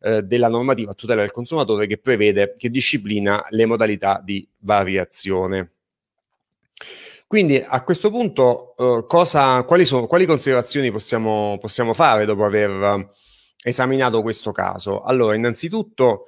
eh, 0.00 0.22
della 0.22 0.48
normativa 0.48 0.90
a 0.90 0.94
tutela 0.94 1.20
del 1.20 1.30
consumatore 1.30 1.86
che 1.86 1.98
prevede, 1.98 2.54
che 2.56 2.70
disciplina 2.70 3.44
le 3.50 3.66
modalità 3.66 4.20
di 4.24 4.46
variazione. 4.58 5.72
Quindi 7.26 7.62
a 7.64 7.84
questo 7.84 8.10
punto 8.10 8.74
eh, 8.76 9.04
cosa, 9.06 9.62
quali, 9.62 9.84
sono, 9.84 10.06
quali, 10.06 10.26
considerazioni 10.26 10.90
possiamo, 10.90 11.58
possiamo 11.60 11.94
fare 11.94 12.24
dopo 12.24 12.44
aver 12.44 13.08
esaminato 13.62 14.22
questo 14.22 14.50
caso? 14.50 15.02
Allora, 15.02 15.36
innanzitutto 15.36 16.24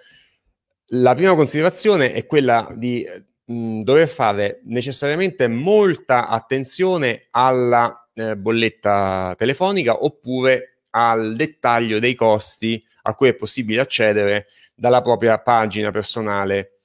la 0.94 1.14
prima 1.14 1.34
considerazione 1.34 2.12
è 2.12 2.26
quella 2.26 2.70
di 2.76 3.04
mh, 3.52 3.80
dover 3.82 4.08
fare 4.08 4.60
necessariamente 4.64 5.48
molta 5.48 6.26
attenzione 6.28 7.28
alla 7.30 8.08
eh, 8.14 8.36
bolletta 8.36 9.34
telefonica 9.36 10.04
oppure 10.04 10.84
al 10.90 11.34
dettaglio 11.36 11.98
dei 11.98 12.14
costi 12.14 12.82
a 13.02 13.14
cui 13.14 13.28
è 13.28 13.34
possibile 13.34 13.80
accedere 13.80 14.46
dalla 14.74 15.00
propria 15.00 15.38
pagina 15.38 15.90
personale 15.90 16.78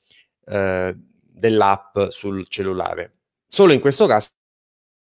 eh, 0.45 0.95
dell'app 0.95 2.07
sul 2.09 2.47
cellulare. 2.47 3.13
Solo 3.47 3.73
in 3.73 3.79
questo 3.79 4.05
caso 4.05 4.29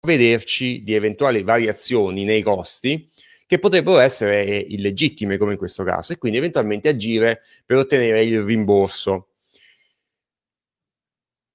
vederci 0.06 0.82
di 0.82 0.94
eventuali 0.94 1.42
variazioni 1.42 2.24
nei 2.24 2.42
costi 2.42 3.08
che 3.46 3.58
potrebbero 3.58 3.98
essere 3.98 4.56
illegittime 4.56 5.36
come 5.36 5.52
in 5.52 5.58
questo 5.58 5.84
caso 5.84 6.12
e 6.12 6.18
quindi 6.18 6.38
eventualmente 6.38 6.88
agire 6.88 7.42
per 7.64 7.78
ottenere 7.78 8.24
il 8.24 8.42
rimborso 8.42 9.35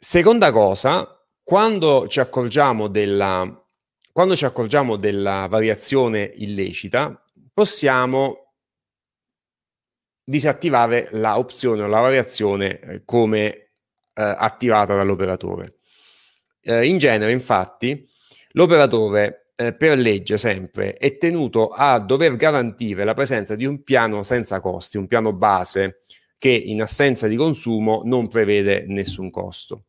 Seconda 0.03 0.51
cosa, 0.51 1.24
quando 1.43 2.08
ci 2.08 2.20
accorgiamo 2.20 2.88
della, 2.88 3.48
quando 4.12 4.36
ci 4.36 4.46
accorgiamo 4.46 4.96
della 4.96 5.46
variazione 5.48 6.24
illecita, 6.38 7.24
possiamo 7.53 8.53
disattivare 10.24 11.10
la 11.12 11.38
opzione 11.38 11.84
o 11.84 11.88
la 11.88 12.00
variazione 12.00 12.79
eh, 12.79 13.01
come 13.05 13.46
eh, 13.51 13.70
attivata 14.15 14.96
dall'operatore. 14.96 15.77
Eh, 16.62 16.88
in 16.88 16.98
genere, 16.98 17.31
infatti, 17.31 18.03
l'operatore 18.53 19.51
eh, 19.55 19.75
per 19.75 20.00
legge 20.00 20.39
sempre 20.39 20.96
è 20.98 21.15
tenuto 21.17 21.67
a 21.67 22.00
dover 22.00 22.38
garantire 22.38 23.03
la 23.03 23.13
presenza 23.13 23.53
di 23.53 23.67
un 23.67 23.84
piano 23.84 24.24
senza 24.24 24.62
costi, 24.62 24.98
un 24.98 25.05
piano 25.05 25.31
base 25.31 26.00
che 26.39 26.50
in 26.50 26.81
assenza 26.81 27.27
di 27.27 27.36
consumo 27.36 28.01
non 28.03 28.27
prevede 28.27 28.86
nessun 28.88 29.29
costo. 29.29 29.84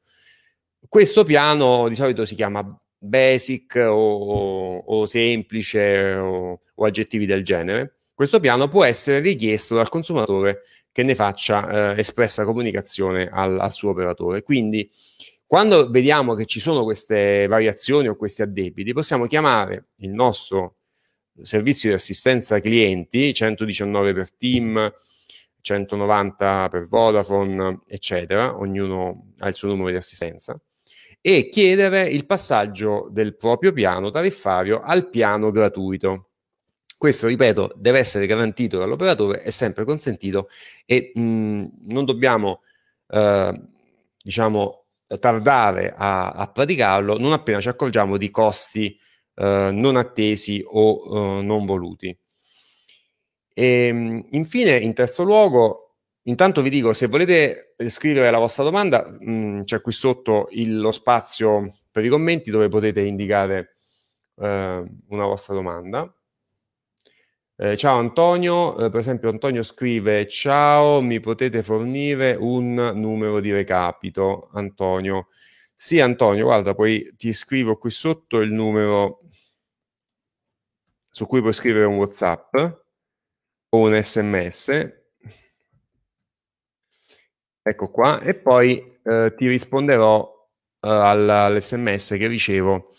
Questo 0.89 1.25
piano 1.25 1.89
di 1.89 1.95
solito 1.95 2.25
si 2.25 2.35
chiama 2.35 2.63
basic 2.99 3.77
o, 3.77 4.79
o 4.79 5.07
semplice 5.07 6.15
o, 6.15 6.61
o, 6.75 6.85
aggettivi 6.85 7.27
del 7.27 7.43
genere. 7.43 8.01
Questo 8.15 8.41
piano 8.41 8.69
può 8.69 8.85
essere 8.85 9.21
richiesto 9.21 9.75
dal 9.75 9.89
consumatore 9.89 10.63
che 10.93 11.03
ne 11.03 11.15
faccia 11.15 11.95
eh, 11.95 12.01
espressa 12.01 12.45
comunicazione 12.45 13.29
al, 13.33 13.59
al 13.59 13.73
suo 13.73 13.91
operatore. 13.91 14.43
Quindi, 14.43 14.89
quando 15.47 15.91
vediamo 15.91 16.35
che 16.35 16.45
ci 16.47 16.61
sono 16.61 16.85
queste 16.85 17.47
variazioni 17.47 18.09
o 18.09 18.17
questi 18.17 18.43
addebiti, 18.43 18.93
possiamo 18.93 19.27
chiamare 19.27 19.89
il 19.97 20.11
nostro 20.11 20.77
servizio 21.41 21.89
di 21.89 21.95
assistenza 21.95 22.61
clienti 22.61 23.33
119 23.33 24.13
per 24.13 24.35
team, 24.37 24.93
190 25.61 26.69
per 26.71 26.87
Vodafone, 26.87 27.81
eccetera, 27.87 28.59
ognuno 28.59 29.33
ha 29.39 29.49
il 29.49 29.55
suo 29.55 29.69
numero 29.69 29.91
di 29.91 29.97
assistenza 29.97 30.61
e 31.25 31.49
chiedere 31.49 32.09
il 32.09 32.27
passaggio 32.27 33.09
del 33.11 33.37
proprio 33.37 33.73
piano 33.73 34.11
tariffario 34.11 34.83
al 34.83 35.09
piano 35.09 35.53
gratuito. 35.53 36.31
Questo, 36.99 37.29
ripeto, 37.29 37.73
deve 37.77 38.01
essere 38.01 38.27
garantito 38.27 38.79
dall'operatore, 38.79 39.43
è 39.43 39.51
sempre 39.51 39.85
consentito 39.85 40.49
e 40.85 41.13
mh, 41.15 41.65
non 41.87 42.05
dobbiamo, 42.05 42.63
eh, 43.09 43.61
diciamo, 44.21 44.85
tardare 45.19 45.95
a, 45.97 46.31
a, 46.31 46.49
praticarlo 46.49 47.19
non 47.19 47.33
appena 47.33 47.61
ci 47.61 47.69
accorgiamo 47.69 48.17
di 48.17 48.31
costi 48.31 48.99
eh, 49.35 49.71
non 49.73 49.97
attesi 49.97 50.65
o 50.67 51.39
eh, 51.39 51.43
non 51.43 51.65
voluti. 51.67 52.17
E, 53.55 53.65
ehm, 53.65 54.27
infine, 54.31 54.77
in 54.79 54.95
terzo 54.95 55.23
luogo, 55.23 55.92
Intanto 56.25 56.63
vi 56.63 56.71
dico, 56.71 56.93
se 56.93 57.09
volete 57.09 57.75
scrivere 57.87 58.31
la 58.31 58.39
vostra 58.39 58.63
domanda, 58.63 59.05
mh, 59.05 59.33
mm, 59.33 59.61
c'è 59.63 59.81
qui 59.81 59.91
sotto 59.91 60.49
il, 60.53 60.79
lo 60.79 60.93
spazio 60.93 61.75
per 61.91 62.05
i 62.05 62.09
commenti 62.09 62.51
dove 62.51 62.69
potete 62.69 63.01
indicare 63.01 63.77
eh, 64.37 64.85
una 65.09 65.25
vostra 65.25 65.55
domanda. 65.55 66.13
Eh, 67.57 67.77
ciao 67.77 67.99
Antonio, 67.99 68.77
eh, 68.79 68.91
per 68.91 69.01
esempio 69.01 69.29
Antonio 69.31 69.63
scrive 69.63 70.27
ciao, 70.29 71.01
mi 71.01 71.21
potete 71.21 71.63
fornire 71.63 72.35
un 72.39 72.75
numero 72.75 73.41
di 73.41 73.53
recapito? 73.53 74.49
Antonio. 74.53 75.29
Sì 75.75 76.01
Antonio, 76.01 76.45
guarda, 76.45 76.75
poi 76.75 77.15
ti 77.17 77.33
scrivo 77.33 77.77
qui 77.77 77.91
sotto 77.91 78.41
il 78.41 78.53
numero 78.53 79.23
su 81.11 81.27
cui 81.27 81.41
puoi 81.41 81.53
scrivere 81.53 81.85
un 81.85 81.97
WhatsApp 81.97 82.55
o 82.55 83.79
un 83.79 84.01
SMS 84.03 85.02
Ecco 87.63 87.91
qua, 87.91 88.21
e 88.21 88.35
poi 88.35 88.99
eh, 89.05 89.35
ti 89.37 89.47
risponderò 89.47 90.49
eh, 90.81 90.89
all'SMS 90.89 92.17
che 92.19 92.27
ricevo 92.27 92.95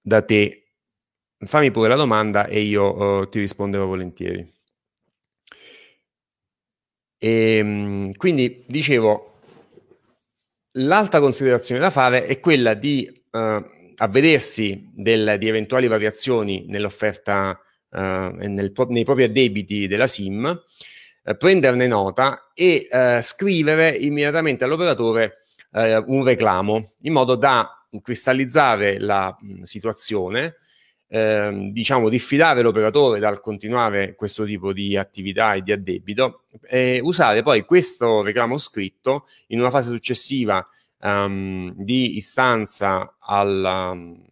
da 0.00 0.22
te. 0.22 0.58
Fammi 1.38 1.70
pure 1.70 1.88
la 1.88 1.96
domanda 1.96 2.46
e 2.46 2.60
io 2.60 3.22
eh, 3.22 3.28
ti 3.30 3.40
risponderò 3.40 3.86
volentieri. 3.86 4.46
E, 7.18 7.56
ehm, 7.56 8.12
quindi 8.14 8.64
dicevo, 8.66 9.40
l'altra 10.72 11.20
considerazione 11.20 11.80
da 11.80 11.90
fare 11.90 12.26
è 12.26 12.40
quella 12.40 12.74
di 12.74 13.06
eh, 13.30 13.94
avvedersi 13.96 14.90
del, 14.92 15.36
di 15.38 15.48
eventuali 15.48 15.86
variazioni 15.86 16.66
nell'offerta 16.68 17.58
eh, 17.90 17.98
nel, 17.98 18.72
nei 18.88 19.04
propri 19.04 19.24
addebiti 19.24 19.86
della 19.86 20.06
SIM 20.06 20.62
eh, 21.24 21.36
prenderne 21.36 21.86
nota 21.86 22.50
e 22.54 22.86
eh, 22.90 23.20
scrivere 23.22 23.90
immediatamente 23.90 24.64
all'operatore 24.64 25.38
eh, 25.72 25.96
un 25.96 26.24
reclamo 26.24 26.90
in 27.02 27.12
modo 27.12 27.34
da 27.34 27.86
cristallizzare 28.00 28.98
la 28.98 29.36
mh, 29.38 29.62
situazione 29.62 30.56
eh, 31.14 31.68
diciamo, 31.72 32.08
diffidare 32.08 32.62
l'operatore 32.62 33.18
dal 33.18 33.42
continuare 33.42 34.14
questo 34.14 34.46
tipo 34.46 34.72
di 34.72 34.96
attività 34.96 35.52
e 35.52 35.60
di 35.60 35.70
addebito, 35.70 36.44
e 36.62 37.00
usare 37.02 37.42
poi 37.42 37.66
questo 37.66 38.22
reclamo 38.22 38.56
scritto 38.56 39.26
in 39.48 39.60
una 39.60 39.68
fase 39.68 39.90
successiva 39.90 40.66
um, 41.00 41.74
di 41.76 42.16
istanza 42.16 43.16
al, 43.20 43.90
um, 43.92 44.24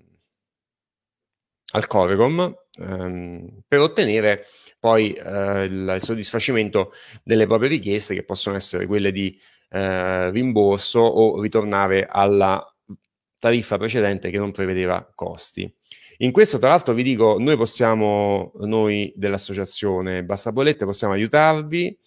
al 1.73 1.87
Corecom 1.87 2.57
um, 2.79 3.63
per 3.69 3.81
ottenere 3.81 4.47
poi 4.81 5.15
uh, 5.17 5.63
il, 5.63 5.97
soddisfacimento 6.01 6.93
delle 7.23 7.47
proprie 7.47 7.69
richieste 7.69 8.15
che 8.15 8.25
possono 8.25 8.57
essere 8.57 8.87
quelle 8.87 9.13
di 9.13 9.39
uh, 9.71 10.31
rimborso 10.31 11.01
o 11.01 11.41
ritornare 11.41 12.07
alla 12.11 12.65
tariffa 13.39 13.77
precedente 13.77 14.31
che 14.31 14.39
non 14.39 14.51
prevedeva 14.51 15.09
costi. 15.15 15.73
In 16.19 16.33
questo, 16.33 16.59
tra 16.59 16.71
l'altro, 16.71 16.93
vi 16.93 17.03
dico, 17.03 17.37
noi 17.39 17.57
possiamo, 17.57 18.53
noi 18.61 19.13
dell'associazione 19.17 20.25
Basta 20.25 20.53
Bollette, 20.53 20.85
possiamo 20.85 21.15
aiutarvi 21.15 21.99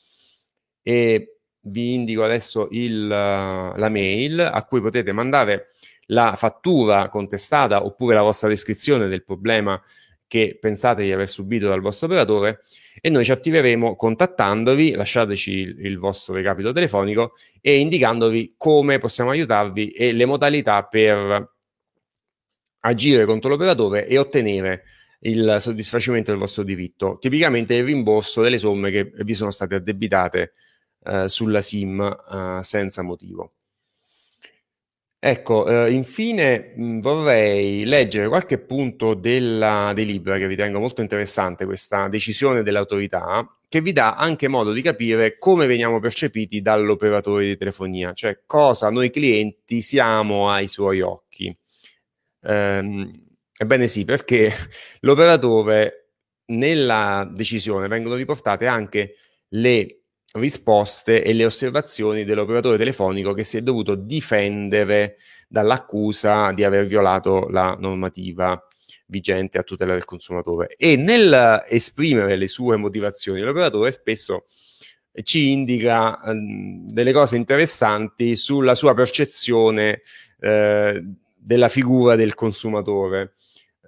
e 0.84 1.38
vi 1.62 1.94
indico 1.94 2.24
adesso 2.24 2.68
il, 2.72 3.08
la 3.08 3.90
mail 3.90 4.40
a 4.40 4.66
cui 4.66 4.82
potete 4.82 5.12
mandare 5.12 5.70
la 6.08 6.36
fattura 6.36 7.08
contestata 7.10 7.86
oppure 7.86 8.16
la 8.16 8.22
vostra 8.22 8.50
descrizione 8.50 9.08
del 9.08 9.24
problema 9.24 9.82
che 10.34 10.58
pensate 10.60 11.04
di 11.04 11.12
aver 11.12 11.28
subito 11.28 11.68
dal 11.68 11.80
vostro 11.80 12.08
operatore 12.08 12.62
e 13.00 13.12
noi 13.12 13.24
ci 13.24 13.32
attiveremo 13.32 13.96
contattandovi, 13.96 14.94
lasciateci 14.94 15.52
il, 15.52 15.86
il 15.86 16.00
vostro 16.00 16.34
recapito 16.34 16.72
telefonico 16.72 17.34
e 17.62 17.78
indicandovi 17.78 18.56
come 18.58 18.98
possiamo 18.98 19.30
aiutarvi 19.30 19.92
e 19.92 20.12
le 20.12 20.26
modalità 20.26 20.86
per 20.86 21.52
agire 22.80 23.26
contro 23.26 23.52
l'operatore 23.52 24.08
e 24.08 24.18
ottenere 24.18 24.86
il 25.20 25.58
soddisfacimento 25.60 26.32
del 26.32 26.40
vostro 26.40 26.64
diritto, 26.64 27.20
tipicamente 27.20 27.76
il 27.76 27.84
rimborso 27.84 28.42
delle 28.42 28.58
somme 28.58 28.90
che 28.90 29.12
vi 29.16 29.36
sono 29.36 29.52
state 29.52 29.76
addebitate 29.76 30.54
eh, 31.04 31.30
sulla 31.30 31.62
SIM 31.62 32.02
eh, 32.02 32.64
senza 32.64 33.04
motivo. 33.04 33.52
Ecco, 35.26 35.66
eh, 35.86 35.90
infine 35.94 36.74
mh, 36.76 37.00
vorrei 37.00 37.86
leggere 37.86 38.28
qualche 38.28 38.58
punto 38.58 39.14
della 39.14 39.94
delibera 39.96 40.38
che 40.38 40.48
ritengo 40.48 40.80
molto 40.80 41.00
interessante, 41.00 41.64
questa 41.64 42.10
decisione 42.10 42.62
dell'autorità, 42.62 43.48
che 43.70 43.80
vi 43.80 43.94
dà 43.94 44.16
anche 44.16 44.50
modo 44.50 44.74
di 44.74 44.82
capire 44.82 45.38
come 45.38 45.66
veniamo 45.66 46.02
percepiti 46.02 46.62
dall'operatore 46.62 47.46
di 47.46 47.56
telefonia, 47.58 48.12
cioè 48.12 48.42
cosa 48.46 48.90
noi 48.90 49.12
clienti 49.12 49.80
siamo 49.82 50.50
ai 50.50 50.68
suoi 50.68 51.00
occhi. 51.00 51.56
Ehm, 52.42 53.24
ebbene 53.58 53.88
sì, 53.88 54.04
perché 54.06 54.52
l'operatore 55.02 56.10
nella 56.48 57.30
decisione 57.34 57.88
vengono 57.88 58.16
riportate 58.16 58.68
anche 58.68 59.16
le 59.50 60.03
risposte 60.34 61.24
e 61.24 61.34
le 61.34 61.46
osservazioni 61.46 62.24
dell'operatore 62.24 62.78
telefonico 62.78 63.34
che 63.34 63.44
si 63.44 63.58
è 63.58 63.62
dovuto 63.62 63.96
difendere 63.96 65.18
dall'accusa 65.48 66.52
di 66.52 66.64
aver 66.64 66.86
violato 66.88 67.48
la 67.50 67.76
normativa 67.80 68.60
vigente 69.08 69.60
a 69.60 69.64
tutela 69.64 69.94
del 69.94 70.06
consumatore 70.06 70.76
e 70.76 70.96
nel 70.96 71.64
esprimere 71.68 72.36
le 72.36 72.48
sue 72.48 72.78
motivazioni 72.78 73.42
l'operatore 73.42 73.92
spesso 73.92 74.46
ci 75.22 75.52
indica 75.52 76.20
eh, 76.24 76.34
delle 76.36 77.14
cose 77.14 77.36
interessanti 77.36 78.36
sulla 78.36 78.74
sua 78.74 78.96
percezione 78.96 80.02
eh, 80.40 81.04
della 81.36 81.68
figura 81.68 82.16
del 82.16 82.34
consumatore. 82.34 83.34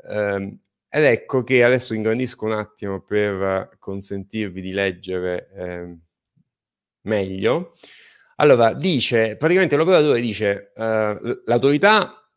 Eh, 0.07 0.57
ed 0.87 1.03
ecco 1.03 1.43
che 1.43 1.63
adesso 1.63 1.93
ingrandisco 1.93 2.45
un 2.45 2.53
attimo 2.53 3.01
per 3.01 3.77
consentirvi 3.79 4.61
di 4.61 4.71
leggere 4.71 5.49
eh, 5.55 5.97
meglio. 7.05 7.73
Allora, 8.37 8.73
dice, 8.73 9.37
praticamente 9.37 9.75
l'operatore 9.75 10.19
dice, 10.21 10.71
eh, 10.75 11.41
l'autorità 11.45 12.29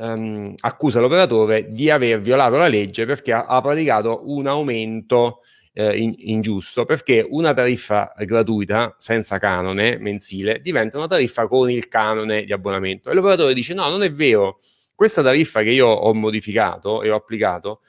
ehm, 0.00 0.54
accusa 0.60 1.00
l'operatore 1.00 1.70
di 1.72 1.90
aver 1.90 2.20
violato 2.20 2.56
la 2.56 2.68
legge 2.68 3.04
perché 3.04 3.32
ha, 3.32 3.46
ha 3.46 3.60
praticato 3.60 4.22
un 4.24 4.46
aumento 4.46 5.40
eh, 5.74 5.96
in, 5.96 6.14
ingiusto, 6.16 6.84
perché 6.84 7.26
una 7.28 7.52
tariffa 7.54 8.12
gratuita 8.16 8.94
senza 8.98 9.38
canone 9.38 9.98
mensile 9.98 10.60
diventa 10.60 10.98
una 10.98 11.06
tariffa 11.06 11.46
con 11.46 11.70
il 11.70 11.88
canone 11.88 12.44
di 12.44 12.52
abbonamento. 12.52 13.10
E 13.10 13.14
l'operatore 13.14 13.54
dice: 13.54 13.74
No, 13.74 13.88
non 13.90 14.02
è 14.02 14.10
vero, 14.10 14.58
questa 14.94 15.22
tariffa 15.22 15.62
che 15.62 15.70
io 15.70 15.86
ho 15.86 16.12
modificato 16.14 17.02
e 17.02 17.10
ho 17.10 17.16
applicato 17.16 17.82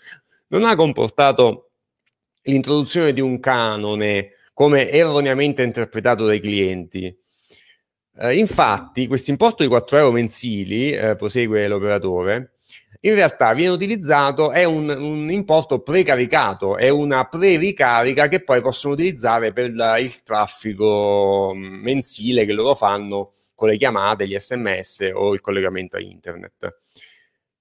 non 0.49 0.63
ha 0.63 0.75
comportato 0.75 1.71
l'introduzione 2.43 3.13
di 3.13 3.21
un 3.21 3.39
canone 3.39 4.33
come 4.59 4.89
erroneamente 4.89 5.63
interpretato 5.63 6.25
dai 6.25 6.41
clienti. 6.41 7.17
Eh, 8.17 8.37
infatti, 8.37 9.07
questo 9.07 9.31
importo 9.31 9.63
di 9.63 9.69
4 9.69 9.95
euro 9.99 10.11
mensili, 10.11 10.91
eh, 10.91 11.15
prosegue 11.15 11.65
l'operatore, 11.69 12.55
in 13.01 13.13
realtà 13.13 13.53
viene 13.53 13.71
utilizzato, 13.71 14.51
è 14.51 14.65
un, 14.65 14.89
un 14.89 15.31
importo 15.31 15.79
precaricato, 15.79 16.75
è 16.75 16.89
una 16.89 17.25
pre-ricarica 17.25 18.27
che 18.27 18.43
poi 18.43 18.59
possono 18.59 18.95
utilizzare 18.95 19.53
per 19.53 19.73
la, 19.73 19.97
il 19.97 20.23
traffico 20.23 21.53
mm, 21.55 21.81
mensile 21.81 22.43
che 22.43 22.51
loro 22.51 22.75
fanno 22.75 23.31
con 23.55 23.69
le 23.69 23.77
chiamate, 23.77 24.27
gli 24.27 24.37
sms 24.37 25.11
o 25.13 25.33
il 25.33 25.39
collegamento 25.39 25.95
a 25.95 26.01
internet. 26.01 26.79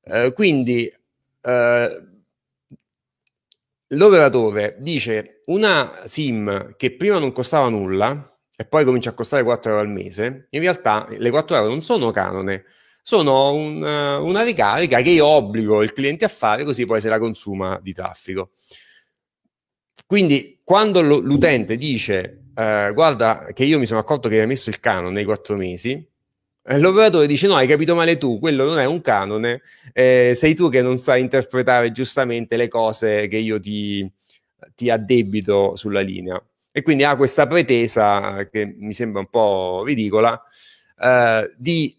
Eh, 0.02 0.32
quindi 0.32 0.92
eh, 1.42 2.17
l'operatore 3.88 4.76
dice 4.78 5.40
una 5.46 6.02
SIM 6.04 6.74
che 6.76 6.94
prima 6.96 7.18
non 7.18 7.32
costava 7.32 7.68
nulla 7.68 8.38
e 8.56 8.64
poi 8.64 8.84
comincia 8.84 9.10
a 9.10 9.14
costare 9.14 9.42
4 9.42 9.70
euro 9.70 9.82
al 9.82 9.90
mese, 9.90 10.48
in 10.50 10.60
realtà 10.60 11.06
le 11.10 11.30
4 11.30 11.56
euro 11.56 11.68
non 11.68 11.82
sono 11.82 12.10
canone, 12.10 12.64
sono 13.02 13.52
un, 13.52 13.82
una 13.82 14.42
ricarica 14.42 15.00
che 15.00 15.10
io 15.10 15.26
obbligo 15.26 15.82
il 15.82 15.92
cliente 15.92 16.24
a 16.24 16.28
fare 16.28 16.64
così 16.64 16.84
poi 16.84 17.00
se 17.00 17.08
la 17.08 17.18
consuma 17.18 17.78
di 17.80 17.92
traffico. 17.92 18.50
Quindi 20.06 20.60
quando 20.64 21.00
l'utente 21.00 21.76
dice 21.76 22.48
eh, 22.54 22.90
guarda 22.92 23.46
che 23.54 23.64
io 23.64 23.78
mi 23.78 23.86
sono 23.86 24.00
accorto 24.00 24.28
che 24.28 24.40
hai 24.40 24.46
messo 24.46 24.68
il 24.70 24.80
canone 24.80 25.12
nei 25.12 25.24
quattro 25.24 25.54
mesi, 25.54 25.92
eh, 25.92 26.08
l'operatore 26.76 27.26
dice 27.26 27.46
no 27.46 27.56
hai 27.56 27.66
capito 27.66 27.94
male 27.94 28.18
tu, 28.18 28.38
quello 28.38 28.64
non 28.64 28.78
è 28.78 28.84
un 28.84 29.00
canone, 29.00 29.62
eh, 29.92 30.32
sei 30.34 30.54
tu 30.54 30.68
che 30.68 30.82
non 30.82 30.98
sai 30.98 31.20
interpretare 31.20 31.90
giustamente 31.92 32.56
le 32.56 32.68
cose 32.68 33.28
che 33.28 33.38
io 33.38 33.58
ti, 33.58 34.10
ti 34.74 34.90
addebito 34.90 35.74
sulla 35.76 36.00
linea. 36.00 36.42
E 36.70 36.82
quindi 36.82 37.04
ha 37.04 37.16
questa 37.16 37.46
pretesa 37.46 38.46
che 38.50 38.74
mi 38.78 38.92
sembra 38.92 39.20
un 39.20 39.28
po' 39.28 39.82
ridicola 39.84 40.40
eh, 41.00 41.52
di 41.56 41.96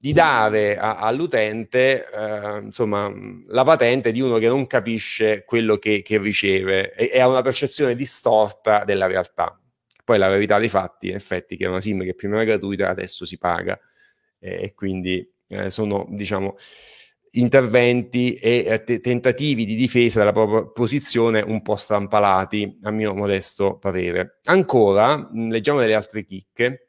di 0.00 0.14
dare 0.14 0.78
a, 0.78 0.96
all'utente 0.96 2.06
eh, 2.10 2.58
insomma, 2.62 3.12
la 3.48 3.64
patente 3.64 4.12
di 4.12 4.22
uno 4.22 4.38
che 4.38 4.46
non 4.46 4.66
capisce 4.66 5.44
quello 5.44 5.76
che, 5.76 6.00
che 6.00 6.16
riceve 6.16 6.94
e, 6.94 7.10
e, 7.12 7.20
ha 7.20 7.28
una 7.28 7.42
percezione 7.42 7.94
distorta 7.94 8.84
della 8.84 9.06
realtà. 9.06 9.59
Poi 10.10 10.18
la 10.18 10.28
verità 10.28 10.58
dei 10.58 10.68
fatti, 10.68 11.10
in 11.10 11.14
effetti, 11.14 11.56
che 11.56 11.66
è 11.66 11.68
una 11.68 11.80
SIM 11.80 12.02
che 12.02 12.14
prima 12.14 12.34
era 12.34 12.42
gratuita, 12.42 12.88
adesso 12.88 13.24
si 13.24 13.38
paga 13.38 13.78
eh, 14.40 14.64
e 14.64 14.74
quindi 14.74 15.24
eh, 15.46 15.70
sono, 15.70 16.04
diciamo, 16.10 16.56
interventi 17.34 18.34
e 18.34 18.64
eh, 18.66 18.82
te- 18.82 18.98
tentativi 18.98 19.64
di 19.64 19.76
difesa 19.76 20.18
della 20.18 20.32
propria 20.32 20.66
posizione 20.66 21.42
un 21.42 21.62
po' 21.62 21.76
strampalati, 21.76 22.80
a 22.82 22.90
mio 22.90 23.14
modesto 23.14 23.76
parere. 23.78 24.40
Ancora, 24.46 25.16
mh, 25.16 25.48
leggiamo 25.48 25.78
delle 25.78 25.94
altre 25.94 26.24
chicche. 26.24 26.88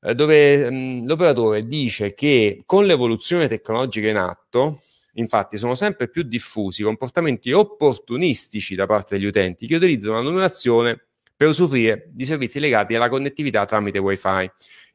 Eh, 0.00 0.14
dove 0.14 0.70
mh, 0.70 1.06
l'operatore 1.06 1.66
dice 1.66 2.14
che 2.14 2.62
con 2.66 2.86
l'evoluzione 2.86 3.48
tecnologica 3.48 4.06
in 4.08 4.16
atto, 4.16 4.78
infatti, 5.14 5.56
sono 5.56 5.74
sempre 5.74 6.08
più 6.08 6.22
diffusi 6.22 6.84
comportamenti 6.84 7.50
opportunistici 7.50 8.76
da 8.76 8.86
parte 8.86 9.16
degli 9.16 9.26
utenti 9.26 9.66
che 9.66 9.74
utilizzano 9.74 10.14
la 10.14 10.22
numerazione 10.22 11.06
per 11.36 11.48
usufruire 11.48 12.08
di 12.12 12.24
servizi 12.24 12.58
legati 12.60 12.94
alla 12.94 13.08
connettività 13.08 13.64
tramite 13.64 13.98
wifi. 13.98 14.28
In 14.28 14.50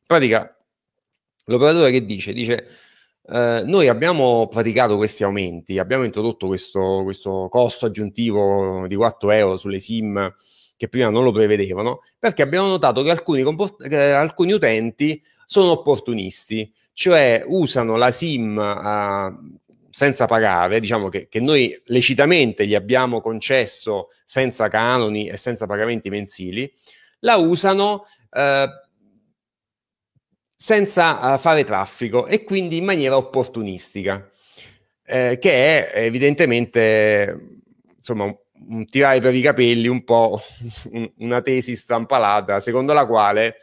pratica, 0.06 0.58
l'operatore 1.46 1.92
che 1.92 2.06
dice? 2.06 2.34
Dice 2.34 2.68
Uh, 3.30 3.62
noi 3.64 3.88
abbiamo 3.88 4.48
praticato 4.48 4.96
questi 4.98 5.24
aumenti, 5.24 5.78
abbiamo 5.78 6.04
introdotto 6.04 6.48
questo, 6.48 7.02
questo, 7.04 7.48
costo 7.48 7.86
aggiuntivo 7.86 8.88
di 8.88 8.96
4 8.96 9.30
euro 9.30 9.56
sulle 9.56 9.78
SIM 9.78 10.34
che 10.76 10.88
prima 10.88 11.10
non 11.10 11.24
lo 11.24 11.32
prevedevano, 11.32 12.00
perché 12.18 12.42
abbiamo 12.42 12.70
notato 12.70 13.04
che 13.04 13.12
alcuni, 13.12 13.44
comport- 13.44 13.88
che 13.88 14.14
alcuni 14.14 14.54
utenti 14.54 15.22
sono 15.46 15.74
opportunisti, 15.74 16.74
cioè 16.92 17.44
usano 17.46 17.98
la 17.98 18.10
SIM 18.10 18.58
uh, 18.58 19.69
senza 19.90 20.26
pagare, 20.26 20.80
diciamo 20.80 21.10
che, 21.10 21.28
che, 21.28 21.40
noi 21.40 21.80
lecitamente 21.86 22.66
gli 22.68 22.76
abbiamo 22.76 23.22
concesso 23.22 24.10
senza 24.24 24.68
canoni 24.68 25.28
e 25.28 25.38
senza 25.38 25.66
pagamenti 25.66 26.10
mensili, 26.10 26.72
la 27.20 27.36
usano 27.36 28.06
uh, 28.32 28.68
senza 30.56 31.34
uh, 31.34 31.38
fare 31.38 31.64
traffico 31.64 32.28
e 32.28 32.44
quindi 32.44 32.78
in 32.78 32.86
maniera 32.86 33.18
opportunistica. 33.18 34.30
eh, 35.06 35.38
che 35.40 35.52
è 35.92 36.04
evidentemente 36.06 37.58
insomma 37.98 38.26
un 38.70 38.86
tirare 38.86 39.20
per 39.22 39.34
i 39.34 39.42
capelli 39.42 39.88
un 39.88 40.04
po' 40.04 40.40
una 41.18 41.42
tesi 41.42 41.76
strampalata 41.76 42.60
secondo 42.60 42.94
la 42.94 43.08
quale 43.08 43.56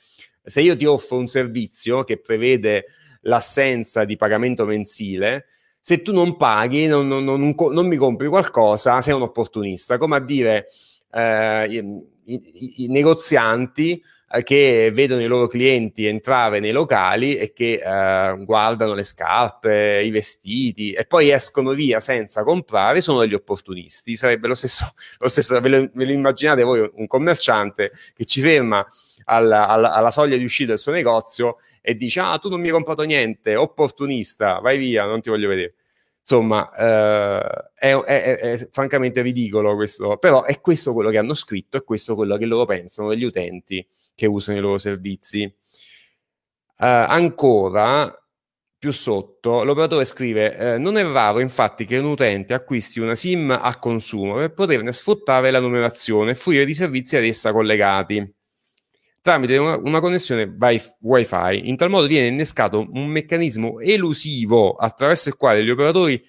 se 0.47 0.61
io 0.61 0.77
ti 0.77 0.85
offro 0.85 1.19
un 1.19 1.27
servizio 1.27 2.05
che 2.05 2.19
prevede 2.21 2.87
l'assenza 3.23 4.05
di 4.05 4.17
pagamento 4.17 4.65
mensile, 4.65 5.47
se 5.87 6.03
tu 6.03 6.13
non 6.13 6.37
paghi, 6.37 6.89
non, 6.89 7.07
non, 7.07 7.23
non, 7.23 7.55
non 7.57 7.87
mi 7.87 7.95
compri 7.95 8.27
qualcosa, 8.27 9.01
sei 9.01 9.15
un 9.15 9.23
opportunista. 9.23 9.99
Come 9.99 10.17
a 10.17 10.19
dire, 10.21 10.67
eh, 11.13 11.65
i, 11.65 12.05
i, 12.25 12.73
i, 12.83 12.89
negozianti 12.89 14.03
eh, 14.33 14.43
che 14.43 14.91
vedono 14.93 15.23
i 15.23 15.27
loro 15.27 15.47
clienti 15.47 16.07
entrare 16.07 16.59
nei 16.59 16.73
locali 16.73 17.37
e 17.37 17.53
che 17.53 17.75
eh, 17.75 18.45
guardano 18.45 18.95
le 18.95 19.05
scarpe, 19.05 20.03
i 20.05 20.11
vestiti 20.11 20.91
e 20.91 21.05
poi 21.05 21.31
escono 21.31 21.71
via 21.71 22.01
senza 22.01 22.43
comprare, 22.43 23.01
sono 23.01 23.21
degli 23.21 23.35
opportunisti. 23.35 24.17
Sarebbe 24.17 24.49
lo 24.49 24.55
stesso, 24.57 24.93
lo 25.21 25.29
stesso 25.29 25.61
ve, 25.61 25.69
lo, 25.69 25.89
ve 25.93 26.05
lo 26.05 26.11
immaginate 26.11 26.65
voi 26.65 26.91
un 26.95 27.07
commerciante 27.07 27.93
che 28.13 28.25
ci 28.25 28.41
ferma 28.41 28.85
alla, 29.27 29.69
alla, 29.69 29.93
alla 29.93 30.11
soglia 30.11 30.37
di 30.37 30.43
uscita 30.43 30.71
del 30.71 30.81
suo 30.81 30.91
negozio 30.91 31.59
e 31.89 31.97
dice 31.97 32.19
ah 32.19 32.37
tu 32.39 32.49
non 32.49 32.59
mi 32.61 32.67
hai 32.67 32.73
comprato 32.73 33.05
niente, 33.05 33.55
opportunista, 33.55 34.59
vai 34.59 34.77
via, 34.77 35.05
non 35.05 35.21
ti 35.21 35.31
voglio 35.31 35.47
vedere. 35.49 35.75
Insomma, 36.19 36.69
eh, 36.75 37.71
è, 37.75 37.95
è, 37.95 38.37
è, 38.39 38.69
francamente 38.73 39.23
ridicolo 39.23 39.77
questo, 39.77 40.17
però 40.17 40.43
è 40.43 40.61
questo 40.61 40.93
quello 40.93 41.11
che 41.11 41.19
hanno 41.19 41.35
scritto, 41.35 41.77
è 41.77 41.85
questo 41.85 42.17
quello 42.17 42.37
che 42.39 42.45
loro 42.47 42.65
pensano 42.65 43.11
degli 43.11 43.23
utenti 43.23 43.87
che 44.17 44.27
usano 44.27 44.59
i 44.59 44.61
loro 44.61 44.79
servizi. 44.79 45.43
Eh, 45.45 45.55
ancora, 46.79 48.13
più 48.77 48.91
sotto, 48.91 49.63
l'operatore 49.63 50.05
scrive: 50.05 50.75
eh, 50.75 50.79
Non 50.79 50.97
è 50.97 51.05
raro, 51.05 51.39
infatti, 51.39 51.85
che 51.85 51.99
un 51.99 52.07
utente 52.07 52.53
acquisti 52.55 52.99
una 52.99 53.15
SIM 53.15 53.51
a 53.53 53.79
consumo 53.79 54.35
per 54.39 54.53
poterne 54.55 54.91
sfruttare 54.91 55.53
la 55.53 55.61
numerazione 55.61 56.33
e 56.33 56.35
fruire 56.35 56.65
di 56.65 56.75
servizi 56.75 57.17
ad 57.17 57.25
essa 57.25 57.53
collegati 57.53 58.36
tramite 59.27 59.57
una, 59.57 59.77
una 59.77 59.99
connessione 59.99 60.57
wifi. 61.01 61.69
In 61.69 61.77
tal 61.77 61.91
modo 61.91 62.07
viene 62.07 62.29
innescato 62.29 62.87
un 62.89 63.07
meccanismo 63.09 63.81
elusivo 63.81 64.77
attraverso 64.77 65.29
il 65.29 65.37
quale 65.37 65.65
gli 65.65 65.71
operatori 65.71 66.25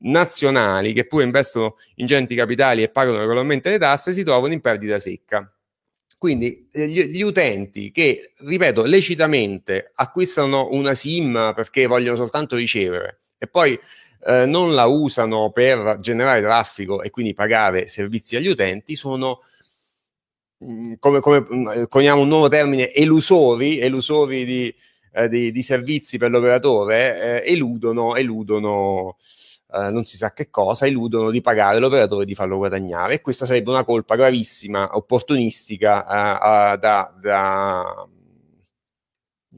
nazionali, 0.00 0.92
che 0.92 1.06
pure 1.06 1.22
investono 1.22 1.76
ingenti 1.94 2.34
capitali 2.34 2.82
e 2.82 2.88
pagano 2.88 3.18
regolarmente 3.18 3.70
le 3.70 3.78
tasse, 3.78 4.10
si 4.10 4.24
trovano 4.24 4.52
in 4.52 4.60
perdita 4.60 4.98
secca. 4.98 5.48
Quindi 6.18 6.66
eh, 6.72 6.88
gli, 6.88 7.04
gli, 7.04 7.22
utenti 7.22 7.92
che, 7.92 8.32
ripeto, 8.36 8.82
lecitamente 8.82 9.92
acquistano 9.94 10.68
una 10.72 10.92
SIM 10.92 11.52
perché 11.54 11.86
vogliono 11.86 12.16
soltanto 12.16 12.56
ricevere 12.56 13.20
e 13.38 13.46
poi 13.46 13.78
eh, 14.26 14.44
non 14.44 14.74
la 14.74 14.86
usano 14.86 15.50
per 15.50 15.98
generare 16.00 16.42
traffico 16.42 17.00
e 17.00 17.10
quindi 17.10 17.32
pagare 17.32 17.86
servizi 17.86 18.36
agli 18.36 18.48
utenti, 18.48 18.96
sono 18.96 19.40
come, 20.98 21.20
come 21.20 21.46
mm, 21.52 21.82
coniamo 21.88 22.22
un 22.22 22.28
nuovo 22.28 22.48
termine, 22.48 22.92
elusori, 22.92 23.78
elusori 23.78 24.44
di, 24.44 24.74
eh, 25.12 25.28
di, 25.28 25.52
di 25.52 25.62
servizi 25.62 26.18
per 26.18 26.30
l'operatore, 26.30 27.42
eh, 27.42 27.52
eludono, 27.52 28.16
eludono 28.16 29.16
eh, 29.72 29.90
non 29.90 30.04
si 30.04 30.16
sa 30.16 30.32
che 30.32 30.50
cosa, 30.50 30.86
eludono 30.86 31.30
di 31.30 31.40
pagare 31.40 31.78
l'operatore 31.78 32.24
e 32.24 32.26
di 32.26 32.34
farlo 32.34 32.56
guadagnare. 32.56 33.14
E 33.14 33.20
questa 33.20 33.46
sarebbe 33.46 33.70
una 33.70 33.84
colpa 33.84 34.16
gravissima, 34.16 34.96
opportunistica, 34.96 36.72
eh, 36.74 36.78
da, 36.78 37.14
da, 37.20 38.08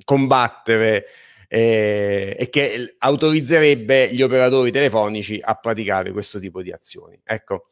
combattere 0.05 1.07
eh, 1.49 2.37
e 2.39 2.49
che 2.49 2.95
autorizzerebbe 2.99 4.13
gli 4.13 4.23
operatori 4.23 4.71
telefonici 4.71 5.39
a 5.43 5.55
praticare 5.55 6.13
questo 6.13 6.39
tipo 6.39 6.63
di 6.63 6.73
azioni. 6.73 7.19
Ecco. 7.25 7.67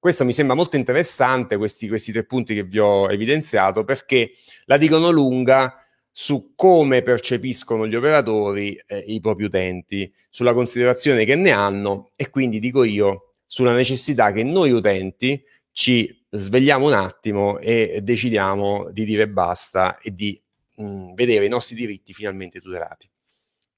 Questo 0.00 0.24
mi 0.24 0.32
sembra 0.32 0.56
molto 0.56 0.76
interessante, 0.76 1.58
questi, 1.58 1.86
questi 1.86 2.10
tre 2.10 2.24
punti 2.24 2.54
che 2.54 2.62
vi 2.64 2.78
ho 2.78 3.10
evidenziato, 3.10 3.84
perché 3.84 4.30
la 4.64 4.78
dicono 4.78 5.10
lunga 5.10 5.74
su 6.10 6.54
come 6.56 7.02
percepiscono 7.02 7.86
gli 7.86 7.94
operatori 7.94 8.82
eh, 8.86 8.96
i 8.96 9.20
propri 9.20 9.44
utenti, 9.44 10.10
sulla 10.30 10.54
considerazione 10.54 11.26
che 11.26 11.34
ne 11.34 11.50
hanno 11.50 12.12
e 12.16 12.30
quindi 12.30 12.60
dico 12.60 12.82
io 12.82 13.34
sulla 13.44 13.74
necessità 13.74 14.32
che 14.32 14.42
noi 14.42 14.70
utenti 14.70 15.38
ci 15.70 16.24
svegliamo 16.30 16.86
un 16.86 16.94
attimo 16.94 17.58
e 17.58 18.00
decidiamo 18.02 18.88
di 18.92 19.04
dire 19.04 19.28
basta 19.28 19.98
e 19.98 20.14
di 20.14 20.40
mh, 20.76 20.82
mm, 20.82 21.14
vedere 21.14 21.44
i 21.44 21.50
nostri 21.50 21.76
diritti 21.76 22.14
finalmente 22.14 22.58
tutelati. 22.58 23.06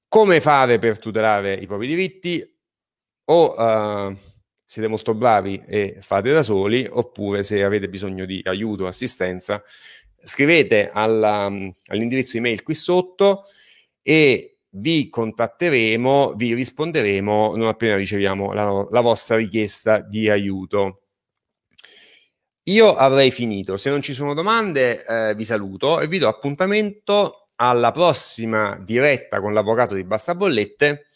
Come 0.07 0.39
fare 0.39 0.79
per 0.79 0.99
tutelare 0.99 1.55
i 1.55 1.67
propri 1.67 1.87
diritti? 1.87 2.49
O 3.25 3.55
uh, 3.55 4.17
siete 4.63 4.87
molto 4.87 5.13
bravi 5.13 5.61
e 5.67 5.97
fate 5.99 6.31
da 6.31 6.43
soli, 6.43 6.87
oppure 6.89 7.43
se 7.43 7.63
avete 7.63 7.89
bisogno 7.89 8.25
di 8.25 8.41
aiuto, 8.43 8.87
assistenza, 8.87 9.63
scrivete 10.23 10.89
alla, 10.91 11.45
all'indirizzo 11.87 12.37
email 12.37 12.63
qui 12.63 12.75
sotto 12.75 13.43
e 14.01 14.57
vi 14.75 15.09
contatteremo, 15.09 16.33
vi 16.35 16.53
risponderemo 16.53 17.55
non 17.55 17.67
appena 17.67 17.95
riceviamo 17.95 18.53
la, 18.53 18.87
la 18.89 19.01
vostra 19.01 19.35
richiesta 19.35 19.99
di 19.99 20.29
aiuto. 20.29 21.01
Io 22.67 22.95
avrei 22.95 23.29
finito, 23.29 23.75
se 23.75 23.89
non 23.89 24.01
ci 24.01 24.13
sono 24.13 24.33
domande 24.33 25.05
eh, 25.05 25.35
vi 25.35 25.43
saluto 25.43 25.99
e 25.99 26.07
vi 26.07 26.17
do 26.17 26.29
appuntamento 26.29 27.49
alla 27.55 27.91
prossima 27.91 28.79
diretta 28.81 29.41
con 29.41 29.53
l'avvocato 29.53 29.95
di 29.95 30.03
Basta 30.03 30.33
Bollette 30.33 31.07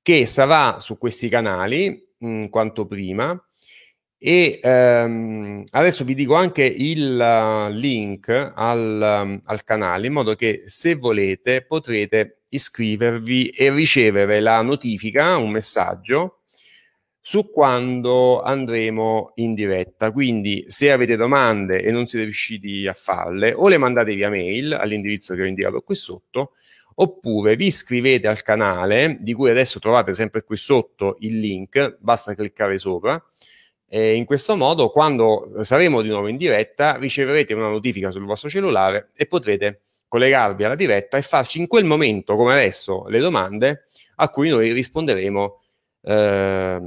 che 0.00 0.26
sarà 0.26 0.80
su 0.80 0.98
questi 0.98 1.28
canali 1.28 2.13
mh, 2.24 2.28
mm, 2.28 2.44
quanto 2.46 2.86
prima. 2.86 3.38
E 4.18 4.58
ehm, 4.62 5.64
adesso 5.72 6.02
vi 6.04 6.14
dico 6.14 6.34
anche 6.34 6.64
il 6.64 7.18
uh, 7.18 7.70
link 7.70 8.28
al, 8.54 9.22
um, 9.22 9.40
al, 9.44 9.64
canale 9.64 10.06
in 10.06 10.14
modo 10.14 10.34
che 10.34 10.62
se 10.64 10.94
volete 10.94 11.62
potrete 11.62 12.44
iscrivervi 12.48 13.50
e 13.50 13.70
ricevere 13.70 14.40
la 14.40 14.62
notifica, 14.62 15.36
un 15.36 15.50
messaggio 15.50 16.38
su 17.20 17.50
quando 17.50 18.40
andremo 18.42 19.32
in 19.36 19.54
diretta. 19.54 20.10
Quindi 20.10 20.64
se 20.68 20.90
avete 20.90 21.16
domande 21.16 21.82
e 21.82 21.90
non 21.90 22.06
siete 22.06 22.24
riusciti 22.24 22.86
a 22.86 22.94
farle 22.94 23.52
o 23.52 23.68
le 23.68 23.78
mandate 23.78 24.14
via 24.14 24.30
mail 24.30 24.72
all'indirizzo 24.72 25.34
che 25.34 25.42
ho 25.42 25.46
indicato 25.46 25.80
qui 25.82 25.94
sotto 25.96 26.52
oppure 26.96 27.56
vi 27.56 27.66
iscrivete 27.66 28.28
al 28.28 28.42
canale 28.42 29.16
di 29.20 29.32
cui 29.32 29.50
adesso 29.50 29.78
trovate 29.78 30.12
sempre 30.12 30.42
qui 30.42 30.56
sotto 30.56 31.16
il 31.20 31.38
link, 31.38 31.96
basta 32.00 32.34
cliccare 32.34 32.78
sopra. 32.78 33.22
E 33.86 34.14
in 34.14 34.24
questo 34.24 34.56
modo, 34.56 34.90
quando 34.90 35.52
saremo 35.60 36.02
di 36.02 36.08
nuovo 36.08 36.26
in 36.28 36.36
diretta, 36.36 36.96
riceverete 36.96 37.54
una 37.54 37.68
notifica 37.68 38.10
sul 38.10 38.24
vostro 38.24 38.48
cellulare 38.48 39.10
e 39.14 39.26
potrete 39.26 39.82
collegarvi 40.08 40.64
alla 40.64 40.74
diretta 40.74 41.16
e 41.16 41.22
farci 41.22 41.58
in 41.58 41.66
quel 41.66 41.84
momento, 41.84 42.36
come 42.36 42.52
adesso, 42.52 43.06
le 43.08 43.18
domande 43.20 43.84
a 44.16 44.28
cui 44.30 44.48
noi 44.48 44.72
risponderemo 44.72 45.60
eh, 46.02 46.80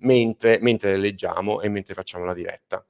mentre, 0.00 0.58
mentre 0.60 0.92
le 0.92 0.98
leggiamo 0.98 1.60
e 1.60 1.68
mentre 1.68 1.94
facciamo 1.94 2.24
la 2.24 2.34
diretta. 2.34 2.84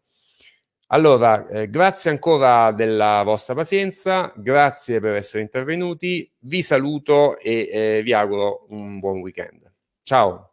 Allora, 0.92 1.46
eh, 1.46 1.70
grazie 1.70 2.10
ancora 2.10 2.72
della 2.72 3.22
vostra 3.22 3.54
pazienza, 3.54 4.32
grazie 4.36 4.98
per 4.98 5.14
essere 5.14 5.42
intervenuti, 5.42 6.28
vi 6.40 6.62
saluto 6.62 7.38
e 7.38 7.68
eh, 7.72 8.02
vi 8.02 8.12
auguro 8.12 8.66
un 8.70 8.98
buon 8.98 9.20
weekend. 9.20 9.72
Ciao. 10.02 10.49